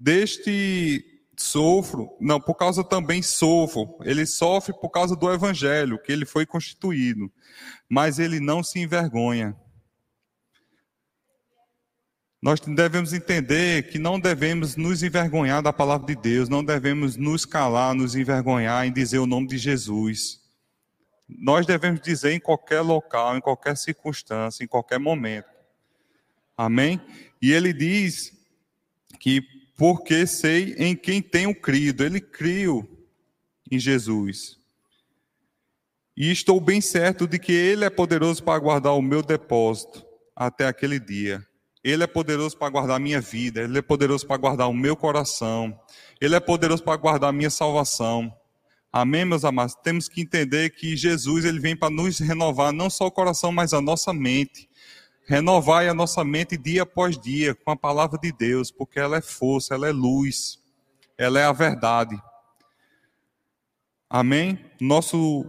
deste 0.00 1.13
sofro, 1.36 2.16
não, 2.20 2.40
por 2.40 2.54
causa 2.54 2.84
também 2.84 3.22
sofro. 3.22 3.98
Ele 4.02 4.26
sofre 4.26 4.72
por 4.72 4.90
causa 4.90 5.16
do 5.16 5.32
evangelho, 5.32 5.98
que 5.98 6.12
ele 6.12 6.24
foi 6.24 6.46
constituído. 6.46 7.32
Mas 7.88 8.18
ele 8.18 8.40
não 8.40 8.62
se 8.62 8.78
envergonha. 8.78 9.56
Nós 12.44 12.60
devemos 12.60 13.14
entender 13.14 13.88
que 13.90 13.98
não 13.98 14.20
devemos 14.20 14.76
nos 14.76 15.02
envergonhar 15.02 15.62
da 15.62 15.72
palavra 15.72 16.06
de 16.06 16.14
Deus, 16.14 16.46
não 16.48 16.62
devemos 16.62 17.16
nos 17.16 17.46
calar, 17.46 17.94
nos 17.94 18.14
envergonhar 18.14 18.86
em 18.86 18.92
dizer 18.92 19.18
o 19.18 19.26
nome 19.26 19.46
de 19.46 19.56
Jesus. 19.56 20.42
Nós 21.26 21.64
devemos 21.64 22.02
dizer 22.02 22.32
em 22.32 22.40
qualquer 22.40 22.82
local, 22.82 23.34
em 23.34 23.40
qualquer 23.40 23.78
circunstância, 23.78 24.62
em 24.62 24.66
qualquer 24.66 24.98
momento. 24.98 25.48
Amém? 26.54 27.00
E 27.40 27.50
ele 27.50 27.72
diz 27.72 28.30
que 29.18 29.42
porque 29.76 30.26
sei 30.26 30.74
em 30.78 30.94
quem 30.94 31.20
tenho 31.20 31.54
crido, 31.54 32.04
ele 32.04 32.20
criou 32.20 32.88
em 33.70 33.78
Jesus. 33.78 34.58
E 36.16 36.30
estou 36.30 36.60
bem 36.60 36.80
certo 36.80 37.26
de 37.26 37.38
que 37.38 37.52
ele 37.52 37.84
é 37.84 37.90
poderoso 37.90 38.42
para 38.42 38.58
guardar 38.58 38.94
o 38.94 39.02
meu 39.02 39.20
depósito 39.20 40.04
até 40.34 40.66
aquele 40.66 41.00
dia. 41.00 41.44
Ele 41.82 42.04
é 42.04 42.06
poderoso 42.06 42.56
para 42.56 42.70
guardar 42.70 42.96
a 42.96 43.00
minha 43.00 43.20
vida, 43.20 43.62
ele 43.62 43.78
é 43.78 43.82
poderoso 43.82 44.26
para 44.26 44.36
guardar 44.36 44.68
o 44.68 44.72
meu 44.72 44.96
coração, 44.96 45.78
ele 46.20 46.34
é 46.34 46.40
poderoso 46.40 46.82
para 46.82 46.96
guardar 46.96 47.30
a 47.30 47.32
minha 47.32 47.50
salvação. 47.50 48.32
Amém, 48.92 49.24
meus 49.24 49.44
amados? 49.44 49.74
Temos 49.82 50.08
que 50.08 50.20
entender 50.20 50.70
que 50.70 50.96
Jesus 50.96 51.44
ele 51.44 51.58
vem 51.58 51.76
para 51.76 51.90
nos 51.90 52.20
renovar 52.20 52.72
não 52.72 52.88
só 52.88 53.06
o 53.06 53.10
coração, 53.10 53.50
mas 53.50 53.74
a 53.74 53.80
nossa 53.80 54.14
mente. 54.14 54.68
Renovai 55.26 55.88
a 55.88 55.94
nossa 55.94 56.22
mente 56.22 56.56
dia 56.56 56.82
após 56.82 57.18
dia 57.18 57.54
com 57.54 57.70
a 57.70 57.76
palavra 57.76 58.18
de 58.18 58.30
Deus, 58.30 58.70
porque 58.70 59.00
ela 59.00 59.16
é 59.16 59.22
força, 59.22 59.74
ela 59.74 59.88
é 59.88 59.92
luz, 59.92 60.58
ela 61.16 61.40
é 61.40 61.44
a 61.44 61.52
verdade. 61.52 62.20
Amém? 64.08 64.58
Nosso 64.78 65.46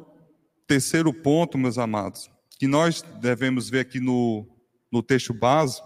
terceiro 0.66 1.14
ponto, 1.14 1.58
meus 1.58 1.78
amados, 1.78 2.32
que 2.58 2.68
nós 2.68 3.02
devemos 3.20 3.70
ver 3.70 3.82
aqui 3.82 4.00
no, 4.00 4.48
no 4.90 5.04
texto 5.04 5.34
base, 5.34 5.82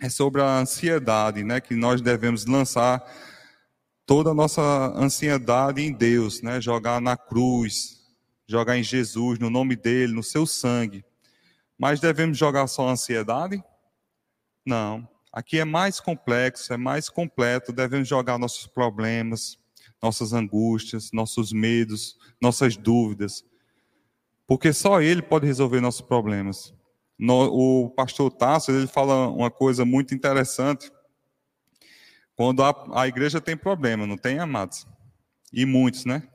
é 0.00 0.08
sobre 0.08 0.42
a 0.42 0.58
ansiedade, 0.58 1.44
né? 1.44 1.60
Que 1.60 1.74
nós 1.74 2.00
devemos 2.00 2.44
lançar 2.46 3.00
toda 4.04 4.30
a 4.30 4.34
nossa 4.34 4.60
ansiedade 4.96 5.80
em 5.80 5.92
Deus, 5.92 6.42
né? 6.42 6.60
Jogar 6.60 7.00
na 7.00 7.16
cruz, 7.16 8.02
jogar 8.46 8.76
em 8.76 8.82
Jesus, 8.82 9.38
no 9.38 9.48
nome 9.48 9.76
dele, 9.76 10.12
no 10.12 10.22
seu 10.22 10.44
sangue. 10.46 11.04
Mas 11.78 12.00
devemos 12.00 12.38
jogar 12.38 12.66
só 12.66 12.88
ansiedade? 12.88 13.62
Não. 14.64 15.08
Aqui 15.32 15.58
é 15.58 15.64
mais 15.64 15.98
complexo, 15.98 16.72
é 16.72 16.76
mais 16.76 17.08
completo. 17.08 17.72
Devemos 17.72 18.06
jogar 18.06 18.38
nossos 18.38 18.66
problemas, 18.66 19.58
nossas 20.00 20.32
angústias, 20.32 21.10
nossos 21.12 21.52
medos, 21.52 22.16
nossas 22.40 22.76
dúvidas. 22.76 23.44
Porque 24.46 24.72
só 24.72 25.00
Ele 25.00 25.22
pode 25.22 25.46
resolver 25.46 25.80
nossos 25.80 26.02
problemas. 26.02 26.72
o 27.18 27.90
pastor 27.96 28.30
Tasso, 28.30 28.70
ele 28.70 28.86
fala 28.86 29.28
uma 29.28 29.50
coisa 29.50 29.84
muito 29.84 30.14
interessante. 30.14 30.92
Quando 32.36 32.62
a, 32.62 33.02
a 33.02 33.08
igreja 33.08 33.40
tem 33.40 33.56
problema, 33.56 34.06
não 34.06 34.16
tem, 34.16 34.38
amados? 34.38 34.86
E 35.52 35.64
muitos, 35.64 36.04
né? 36.04 36.28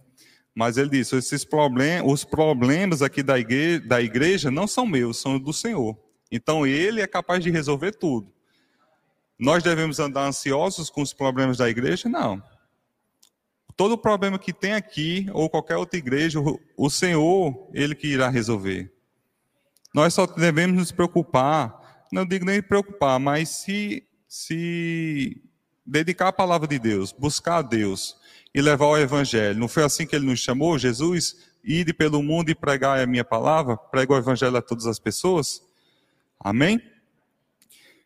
Mas 0.56 0.78
ele 0.78 0.90
disse: 0.90 1.16
esses 1.16 1.46
problemas, 1.46 2.12
os 2.12 2.24
problemas 2.24 3.02
aqui 3.02 3.24
da 3.24 3.40
igreja, 3.40 3.80
da 3.82 4.02
igreja 4.02 4.52
não 4.52 4.68
são 4.68 4.86
meus, 4.86 5.18
são 5.18 5.40
do 5.40 5.54
Senhor. 5.54 5.98
Então 6.32 6.66
ele 6.66 7.02
é 7.02 7.08
capaz 7.08 7.44
de 7.44 7.50
resolver 7.50 7.94
tudo. 7.94 8.32
Nós 9.38 9.64
devemos 9.64 10.00
andar 10.00 10.28
ansiosos 10.28 10.90
com 10.90 11.02
os 11.02 11.14
problemas 11.14 11.58
da 11.58 11.70
igreja? 11.70 12.10
Não. 12.10 12.44
Todo 13.78 13.98
problema 13.98 14.38
que 14.38 14.52
tem 14.52 14.74
aqui 14.74 15.28
ou 15.32 15.50
qualquer 15.50 15.78
outra 15.78 15.98
igreja, 15.98 16.40
o 16.76 16.90
Senhor, 16.90 17.70
ele 17.74 17.96
que 17.96 18.08
irá 18.08 18.28
resolver. 18.28 18.94
Nós 19.94 20.14
só 20.14 20.26
devemos 20.26 20.78
nos 20.78 20.92
preocupar, 20.92 22.06
não 22.12 22.26
digo 22.26 22.46
nem 22.46 22.62
preocupar, 22.62 23.18
mas 23.20 23.50
se 23.50 24.06
se 24.30 25.42
dedicar 25.84 26.28
à 26.28 26.32
palavra 26.32 26.68
de 26.68 26.78
Deus, 26.78 27.12
buscar 27.12 27.58
a 27.58 27.62
Deus, 27.64 28.16
e 28.54 28.62
levar 28.62 28.88
o 28.88 28.98
evangelho. 28.98 29.60
Não 29.60 29.68
foi 29.68 29.84
assim 29.84 30.06
que 30.06 30.16
ele 30.16 30.26
nos 30.26 30.40
chamou, 30.40 30.78
Jesus? 30.78 31.50
Ide 31.64 31.94
pelo 31.94 32.24
mundo 32.24 32.50
e 32.50 32.56
pregar 32.56 33.00
a 33.00 33.06
minha 33.06 33.24
palavra, 33.24 33.78
prega 33.78 34.14
o 34.14 34.18
evangelho 34.18 34.58
a 34.58 34.62
todas 34.62 34.86
as 34.86 35.00
pessoas? 35.00 35.62
Amém? 36.40 36.82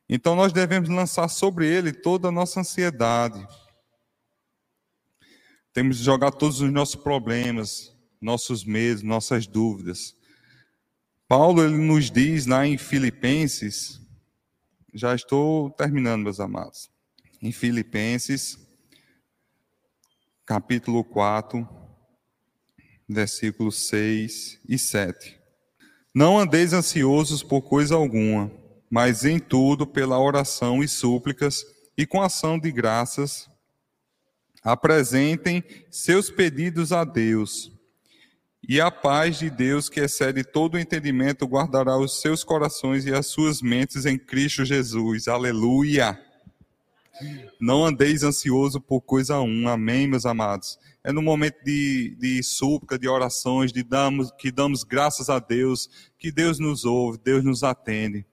Então 0.09 0.35
nós 0.35 0.51
devemos 0.51 0.89
lançar 0.89 1.27
sobre 1.27 1.67
ele 1.67 1.93
toda 1.93 2.27
a 2.27 2.31
nossa 2.31 2.59
ansiedade. 2.59 3.45
Temos 5.71 5.97
de 5.97 6.03
jogar 6.03 6.31
todos 6.31 6.61
os 6.61 6.71
nossos 6.71 6.95
problemas, 6.95 7.95
nossos 8.21 8.63
medos, 8.63 9.01
nossas 9.01 9.47
dúvidas. 9.47 10.15
Paulo 11.27 11.63
ele 11.63 11.77
nos 11.77 12.11
diz 12.11 12.45
lá 12.45 12.67
em 12.67 12.77
Filipenses, 12.77 13.99
já 14.93 15.15
estou 15.15 15.71
terminando, 15.71 16.23
meus 16.23 16.39
amados. 16.39 16.91
Em 17.41 17.51
Filipenses 17.51 18.62
capítulo 20.45 21.03
4, 21.03 21.67
versículos 23.07 23.87
6 23.87 24.59
e 24.67 24.77
7. 24.77 25.39
Não 26.13 26.37
andeis 26.37 26.73
ansiosos 26.73 27.41
por 27.41 27.61
coisa 27.61 27.95
alguma, 27.95 28.51
mas 28.89 29.25
em 29.25 29.39
tudo 29.39 29.87
pela 29.87 30.19
oração 30.19 30.83
e 30.83 30.87
súplicas 30.87 31.65
e 31.97 32.05
com 32.05 32.21
ação 32.21 32.59
de 32.59 32.71
graças 32.71 33.51
Apresentem 34.63 35.61
seus 35.91 36.31
pedidos 36.31 36.93
a 36.93 37.03
Deus. 37.03 37.69
E 38.65 38.79
a 38.79 38.89
paz 38.89 39.37
de 39.37 39.49
Deus, 39.49 39.89
que 39.89 39.99
excede 39.99 40.41
todo 40.41 40.75
o 40.75 40.79
entendimento, 40.79 41.45
guardará 41.45 41.97
os 41.97 42.21
seus 42.21 42.45
corações 42.45 43.05
e 43.05 43.13
as 43.13 43.27
suas 43.27 43.61
mentes 43.61 44.05
em 44.05 44.17
Cristo 44.17 44.63
Jesus. 44.63 45.27
Aleluia! 45.27 46.17
Não 47.59 47.85
andeis 47.85 48.23
ansioso 48.23 48.81
por 48.81 49.01
coisa 49.01 49.39
um. 49.39 49.67
Amém, 49.67 50.07
meus 50.07 50.25
amados? 50.25 50.79
É 51.03 51.11
no 51.11 51.21
momento 51.21 51.63
de, 51.63 52.15
de 52.19 52.41
súplica, 52.41 52.97
de 52.97 53.07
orações, 53.07 53.71
de 53.71 53.83
damos, 53.83 54.31
que 54.31 54.51
damos 54.51 54.83
graças 54.83 55.29
a 55.29 55.39
Deus, 55.39 55.89
que 56.17 56.31
Deus 56.31 56.59
nos 56.59 56.85
ouve, 56.85 57.19
Deus 57.23 57.43
nos 57.43 57.63
atende. 57.63 58.25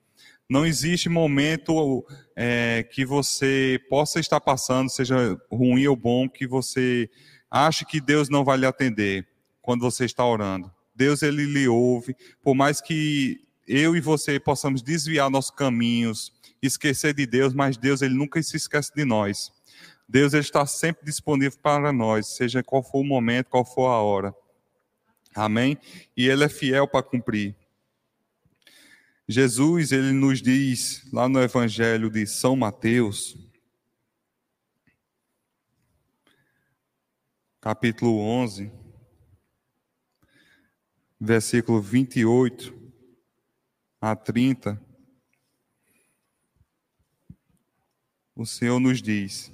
Não 0.48 0.66
existe 0.66 1.08
momento 1.08 2.04
é, 2.34 2.82
que 2.92 3.04
você 3.04 3.80
possa 3.88 4.18
estar 4.18 4.40
passando, 4.40 4.88
seja 4.88 5.38
ruim 5.50 5.86
ou 5.86 5.94
bom, 5.94 6.28
que 6.28 6.46
você 6.46 7.08
ache 7.50 7.84
que 7.84 8.00
Deus 8.00 8.28
não 8.28 8.44
vai 8.44 8.56
lhe 8.56 8.66
atender 8.66 9.28
quando 9.62 9.82
você 9.82 10.04
está 10.04 10.24
orando. 10.24 10.70
Deus 10.94 11.22
ele 11.22 11.44
lhe 11.44 11.68
ouve, 11.68 12.16
por 12.42 12.54
mais 12.54 12.80
que 12.80 13.40
eu 13.66 13.94
e 13.94 14.00
você 14.00 14.40
possamos 14.40 14.82
desviar 14.82 15.30
nossos 15.30 15.52
caminhos, 15.52 16.32
esquecer 16.62 17.14
de 17.14 17.26
Deus, 17.26 17.54
mas 17.54 17.76
Deus 17.76 18.02
ele 18.02 18.14
nunca 18.14 18.42
se 18.42 18.56
esquece 18.56 18.92
de 18.94 19.04
nós. 19.04 19.50
Deus 20.08 20.34
ele 20.34 20.42
está 20.42 20.66
sempre 20.66 21.04
disponível 21.04 21.58
para 21.62 21.92
nós, 21.92 22.26
seja 22.36 22.62
qual 22.62 22.82
for 22.82 22.98
o 22.98 23.04
momento, 23.04 23.48
qual 23.48 23.64
for 23.64 23.86
a 23.86 24.00
hora. 24.00 24.34
Amém? 25.34 25.78
E 26.16 26.28
ele 26.28 26.44
é 26.44 26.48
fiel 26.48 26.88
para 26.88 27.02
cumprir. 27.02 27.56
Jesus, 29.28 29.92
ele 29.92 30.10
nos 30.10 30.42
diz 30.42 31.08
lá 31.12 31.28
no 31.28 31.40
Evangelho 31.40 32.10
de 32.10 32.26
São 32.26 32.56
Mateus, 32.56 33.38
capítulo 37.60 38.18
11, 38.18 38.72
versículo 41.20 41.80
28 41.80 42.74
a 44.00 44.16
30, 44.16 44.84
o 48.40 48.46
Senhor 48.46 48.80
nos 48.80 49.02
diz: 49.02 49.52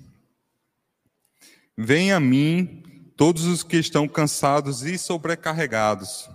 Venha 1.76 2.16
a 2.16 2.20
mim 2.20 2.84
todos 3.16 3.44
os 3.44 3.64
que 3.64 3.76
estão 3.76 4.06
cansados 4.06 4.84
e 4.84 4.96
sobrecarregados, 4.96 6.30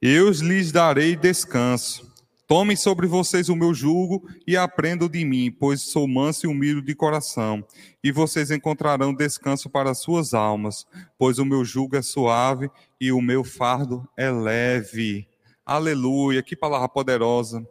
eu 0.00 0.30
lhes 0.30 0.72
darei 0.72 1.14
descanso. 1.14 2.08
Tomem 2.46 2.76
sobre 2.76 3.06
vocês 3.06 3.48
o 3.48 3.54
meu 3.54 3.74
jugo 3.74 4.26
e 4.44 4.56
aprendam 4.56 5.08
de 5.08 5.24
mim, 5.24 5.52
pois 5.52 5.82
sou 5.82 6.08
manso 6.08 6.46
e 6.46 6.48
humilde 6.48 6.86
de 6.86 6.94
coração, 6.96 7.64
e 8.02 8.10
vocês 8.10 8.50
encontrarão 8.50 9.14
descanso 9.14 9.68
para 9.68 9.94
suas 9.94 10.34
almas, 10.34 10.84
pois 11.16 11.38
o 11.38 11.44
meu 11.44 11.64
jugo 11.64 11.94
é 11.94 12.02
suave 12.02 12.68
e 12.98 13.12
o 13.12 13.20
meu 13.20 13.44
fardo 13.44 14.08
é 14.16 14.30
leve. 14.30 15.28
Aleluia, 15.64 16.42
que 16.42 16.56
palavra 16.56 16.88
poderosa. 16.88 17.64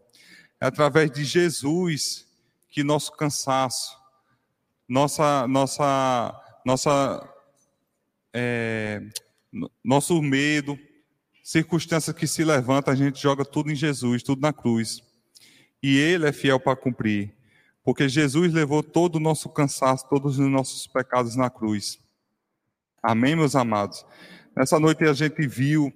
É 0.61 0.67
através 0.67 1.11
de 1.11 1.25
Jesus 1.25 2.28
que 2.69 2.83
nosso 2.83 3.11
cansaço, 3.13 3.97
nossa, 4.87 5.47
nossa, 5.47 6.61
nossa, 6.65 7.33
é, 8.33 9.01
nosso 9.83 10.21
medo, 10.21 10.77
circunstância 11.43 12.13
que 12.13 12.27
se 12.27 12.43
levanta, 12.43 12.91
a 12.91 12.95
gente 12.95 13.21
joga 13.21 13.43
tudo 13.43 13.71
em 13.71 13.75
Jesus, 13.75 14.23
tudo 14.23 14.41
na 14.41 14.53
cruz. 14.53 15.01
E 15.81 15.97
Ele 15.97 16.27
é 16.27 16.31
fiel 16.31 16.59
para 16.59 16.75
cumprir. 16.75 17.33
Porque 17.83 18.07
Jesus 18.07 18.53
levou 18.53 18.83
todo 18.83 19.15
o 19.15 19.19
nosso 19.19 19.49
cansaço, 19.49 20.07
todos 20.09 20.37
os 20.37 20.47
nossos 20.49 20.85
pecados 20.85 21.35
na 21.35 21.49
cruz. 21.49 21.99
Amém, 23.01 23.35
meus 23.35 23.55
amados? 23.55 24.05
Nessa 24.55 24.79
noite 24.79 25.03
a 25.05 25.13
gente 25.13 25.47
viu 25.47 25.91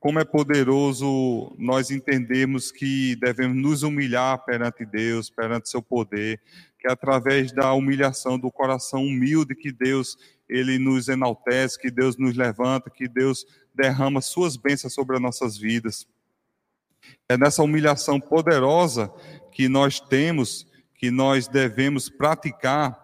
como 0.00 0.20
é 0.20 0.24
poderoso 0.24 1.54
nós 1.58 1.90
entendemos 1.90 2.70
que 2.70 3.16
devemos 3.16 3.56
nos 3.56 3.82
humilhar 3.82 4.44
perante 4.44 4.86
Deus, 4.86 5.28
perante 5.28 5.68
seu 5.68 5.82
poder, 5.82 6.40
que 6.78 6.86
é 6.86 6.92
através 6.92 7.50
da 7.50 7.72
humilhação 7.72 8.38
do 8.38 8.50
coração 8.50 9.04
humilde 9.04 9.56
que 9.56 9.72
Deus 9.72 10.16
ele 10.48 10.78
nos 10.78 11.08
enaltece, 11.08 11.78
que 11.78 11.90
Deus 11.90 12.16
nos 12.16 12.36
levanta, 12.36 12.90
que 12.90 13.08
Deus 13.08 13.44
derrama 13.74 14.20
suas 14.20 14.56
bênçãos 14.56 14.94
sobre 14.94 15.16
as 15.16 15.22
nossas 15.22 15.58
vidas. 15.58 16.06
É 17.28 17.36
nessa 17.36 17.62
humilhação 17.62 18.20
poderosa 18.20 19.12
que 19.52 19.68
nós 19.68 20.00
temos, 20.00 20.66
que 20.94 21.10
nós 21.10 21.48
devemos 21.48 22.08
praticar, 22.08 22.98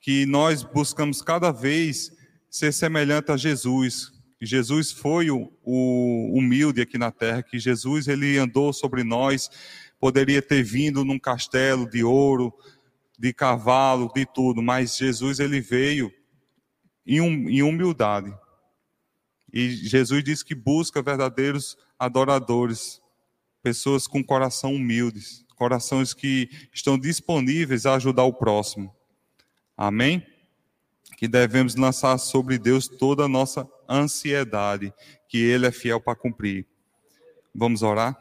que 0.00 0.26
nós 0.26 0.62
buscamos 0.62 1.22
cada 1.22 1.50
vez 1.50 2.12
ser 2.50 2.72
semelhante 2.72 3.32
a 3.32 3.36
Jesus. 3.36 4.12
Jesus 4.46 4.92
foi 4.92 5.30
o, 5.30 5.52
o 5.62 6.32
humilde 6.38 6.80
aqui 6.80 6.96
na 6.96 7.10
terra, 7.10 7.42
que 7.42 7.58
Jesus 7.58 8.06
ele 8.06 8.38
andou 8.38 8.72
sobre 8.72 9.02
nós, 9.02 9.50
poderia 9.98 10.40
ter 10.40 10.62
vindo 10.62 11.04
num 11.04 11.18
castelo 11.18 11.88
de 11.88 12.04
ouro, 12.04 12.54
de 13.18 13.32
cavalo, 13.32 14.12
de 14.14 14.24
tudo, 14.24 14.62
mas 14.62 14.96
Jesus 14.96 15.40
ele 15.40 15.60
veio 15.60 16.12
em, 17.04 17.20
um, 17.20 17.48
em 17.48 17.62
humildade. 17.62 18.32
E 19.52 19.70
Jesus 19.70 20.22
diz 20.22 20.42
que 20.42 20.54
busca 20.54 21.02
verdadeiros 21.02 21.76
adoradores, 21.98 23.00
pessoas 23.62 24.06
com 24.06 24.22
coração 24.22 24.74
humildes, 24.74 25.44
corações 25.56 26.14
que 26.14 26.48
estão 26.72 26.96
disponíveis 26.96 27.86
a 27.86 27.94
ajudar 27.94 28.22
o 28.22 28.32
próximo. 28.32 28.94
Amém? 29.76 30.24
Que 31.16 31.26
devemos 31.26 31.74
lançar 31.74 32.16
sobre 32.18 32.58
Deus 32.58 32.86
toda 32.86 33.24
a 33.24 33.28
nossa 33.28 33.68
ansiedade, 33.88 34.92
que 35.28 35.38
Ele 35.38 35.66
é 35.66 35.72
fiel 35.72 36.00
para 36.00 36.14
cumprir. 36.14 36.66
Vamos 37.54 37.82
orar? 37.82 38.16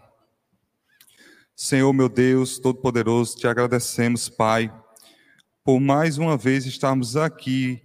Senhor, 1.56 1.92
meu 1.92 2.08
Deus, 2.08 2.60
Todo-Poderoso, 2.60 3.36
te 3.36 3.48
agradecemos, 3.48 4.30
Pai, 4.30 4.72
por 5.64 5.80
mais 5.80 6.18
uma 6.18 6.38
vez 6.38 6.66
estarmos 6.66 7.18
aqui 7.18 7.82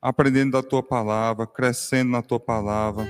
aprendendo 0.00 0.52
da 0.52 0.62
tua 0.62 0.82
palavra, 0.82 1.46
crescendo 1.46 2.10
na 2.10 2.22
tua 2.22 2.40
palavra, 2.40 3.06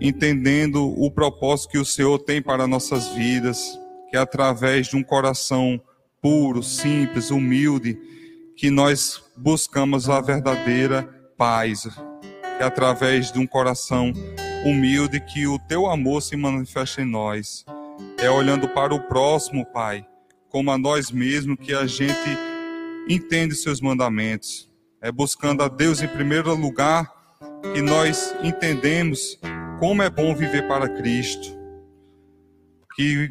entendendo 0.00 0.84
o 0.86 1.10
propósito 1.10 1.70
que 1.70 1.78
o 1.78 1.84
Senhor 1.84 2.18
tem 2.18 2.42
para 2.42 2.66
nossas 2.66 3.08
vidas, 3.08 3.78
que 4.10 4.16
é 4.16 4.20
através 4.20 4.88
de 4.88 4.96
um 4.96 5.02
coração 5.02 5.80
puro, 6.20 6.62
simples, 6.62 7.30
humilde, 7.30 7.98
que 8.56 8.70
nós 8.70 9.22
buscamos 9.38 10.10
a 10.10 10.20
verdadeira 10.20 11.02
paz, 11.36 11.88
é 12.58 12.64
através 12.64 13.32
de 13.32 13.38
um 13.38 13.46
coração 13.46 14.12
humilde 14.64 15.20
que 15.20 15.46
o 15.46 15.58
teu 15.58 15.86
amor 15.86 16.20
se 16.20 16.36
manifesta 16.36 17.02
em 17.02 17.06
nós. 17.06 17.64
É 18.18 18.28
olhando 18.30 18.68
para 18.68 18.94
o 18.94 19.00
próximo, 19.00 19.64
Pai, 19.66 20.04
como 20.48 20.70
a 20.70 20.78
nós 20.78 21.10
mesmos 21.10 21.56
que 21.60 21.72
a 21.72 21.86
gente 21.86 22.36
entende 23.08 23.54
seus 23.54 23.80
mandamentos 23.80 24.68
é 25.00 25.12
buscando 25.12 25.62
a 25.62 25.68
Deus 25.68 26.02
em 26.02 26.08
primeiro 26.08 26.54
lugar, 26.54 27.08
que 27.72 27.80
nós 27.80 28.34
entendemos 28.42 29.38
como 29.78 30.02
é 30.02 30.10
bom 30.10 30.34
viver 30.34 30.66
para 30.66 30.88
Cristo. 30.88 31.56
Que, 32.96 33.28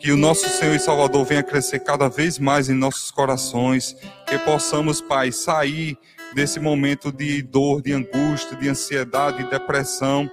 que 0.00 0.10
o 0.10 0.16
nosso 0.16 0.48
Senhor 0.48 0.74
e 0.74 0.80
Salvador 0.80 1.26
venha 1.26 1.42
crescer 1.42 1.80
cada 1.80 2.08
vez 2.08 2.38
mais 2.38 2.70
em 2.70 2.74
nossos 2.74 3.10
corações, 3.10 3.94
que 4.26 4.38
possamos, 4.38 5.00
Pai, 5.02 5.30
sair 5.30 5.96
desse 6.34 6.58
momento 6.58 7.12
de 7.12 7.42
dor, 7.42 7.82
de 7.82 7.92
angústia, 7.92 8.56
de 8.56 8.68
ansiedade, 8.68 9.44
de 9.44 9.50
depressão, 9.50 10.30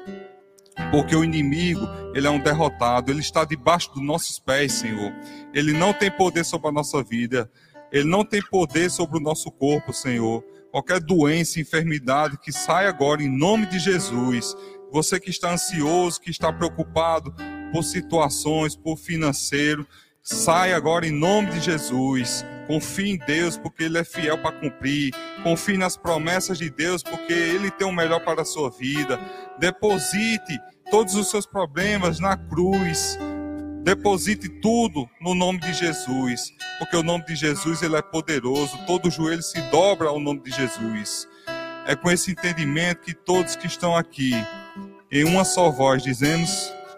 porque 0.89 1.15
o 1.15 1.23
inimigo, 1.23 1.85
ele 2.15 2.27
é 2.27 2.29
um 2.29 2.39
derrotado, 2.39 3.11
ele 3.11 3.19
está 3.19 3.43
debaixo 3.43 3.91
dos 3.93 4.01
nossos 4.01 4.39
pés, 4.39 4.71
Senhor. 4.71 5.11
Ele 5.53 5.73
não 5.73 5.91
tem 5.91 6.09
poder 6.09 6.45
sobre 6.45 6.69
a 6.69 6.71
nossa 6.71 7.03
vida, 7.03 7.51
ele 7.91 8.07
não 8.07 8.23
tem 8.23 8.41
poder 8.41 8.89
sobre 8.89 9.17
o 9.17 9.21
nosso 9.21 9.51
corpo, 9.51 9.91
Senhor 9.91 10.43
qualquer 10.71 10.99
doença, 10.99 11.59
enfermidade, 11.59 12.37
que 12.37 12.51
saia 12.51 12.89
agora 12.89 13.23
em 13.23 13.29
nome 13.29 13.65
de 13.65 13.79
Jesus. 13.79 14.55
Você 14.91 15.19
que 15.19 15.29
está 15.31 15.51
ansioso, 15.51 16.21
que 16.21 16.29
está 16.29 16.53
preocupado 16.53 17.33
por 17.71 17.83
situações, 17.83 18.75
por 18.75 18.97
financeiro, 18.97 19.87
saia 20.23 20.75
agora 20.75 21.07
em 21.07 21.11
nome 21.11 21.51
de 21.51 21.59
Jesus. 21.59 22.45
Confie 22.67 23.11
em 23.11 23.17
Deus, 23.17 23.57
porque 23.57 23.83
Ele 23.83 23.97
é 23.97 24.03
fiel 24.03 24.37
para 24.37 24.51
cumprir. 24.59 25.13
Confie 25.41 25.77
nas 25.77 25.95
promessas 25.95 26.57
de 26.57 26.69
Deus, 26.69 27.01
porque 27.01 27.31
Ele 27.31 27.71
tem 27.71 27.87
o 27.87 27.93
melhor 27.93 28.19
para 28.23 28.41
a 28.41 28.45
sua 28.45 28.69
vida. 28.69 29.19
Deposite 29.57 30.59
todos 30.91 31.15
os 31.15 31.29
seus 31.29 31.45
problemas 31.45 32.19
na 32.19 32.35
cruz. 32.35 33.17
Deposite 33.83 34.49
tudo 34.49 35.07
no 35.21 35.33
nome 35.33 35.59
de 35.59 35.71
Jesus, 35.71 36.53
porque 36.77 36.97
o 36.97 37.03
nome 37.03 37.23
de 37.25 37.37
Jesus 37.37 37.81
ele 37.81 37.95
é 37.95 38.01
poderoso. 38.01 38.77
Todo 38.85 39.09
joelho 39.09 39.41
se 39.41 39.61
dobra 39.71 40.09
ao 40.09 40.19
nome 40.19 40.41
de 40.41 40.51
Jesus. 40.51 41.25
É 41.85 41.95
com 41.95 42.11
esse 42.11 42.31
entendimento 42.31 42.99
que 42.99 43.13
todos 43.13 43.55
que 43.55 43.65
estão 43.65 43.95
aqui, 43.95 44.33
em 45.09 45.23
uma 45.23 45.45
só 45.45 45.71
voz, 45.71 46.03
dizemos 46.03 46.69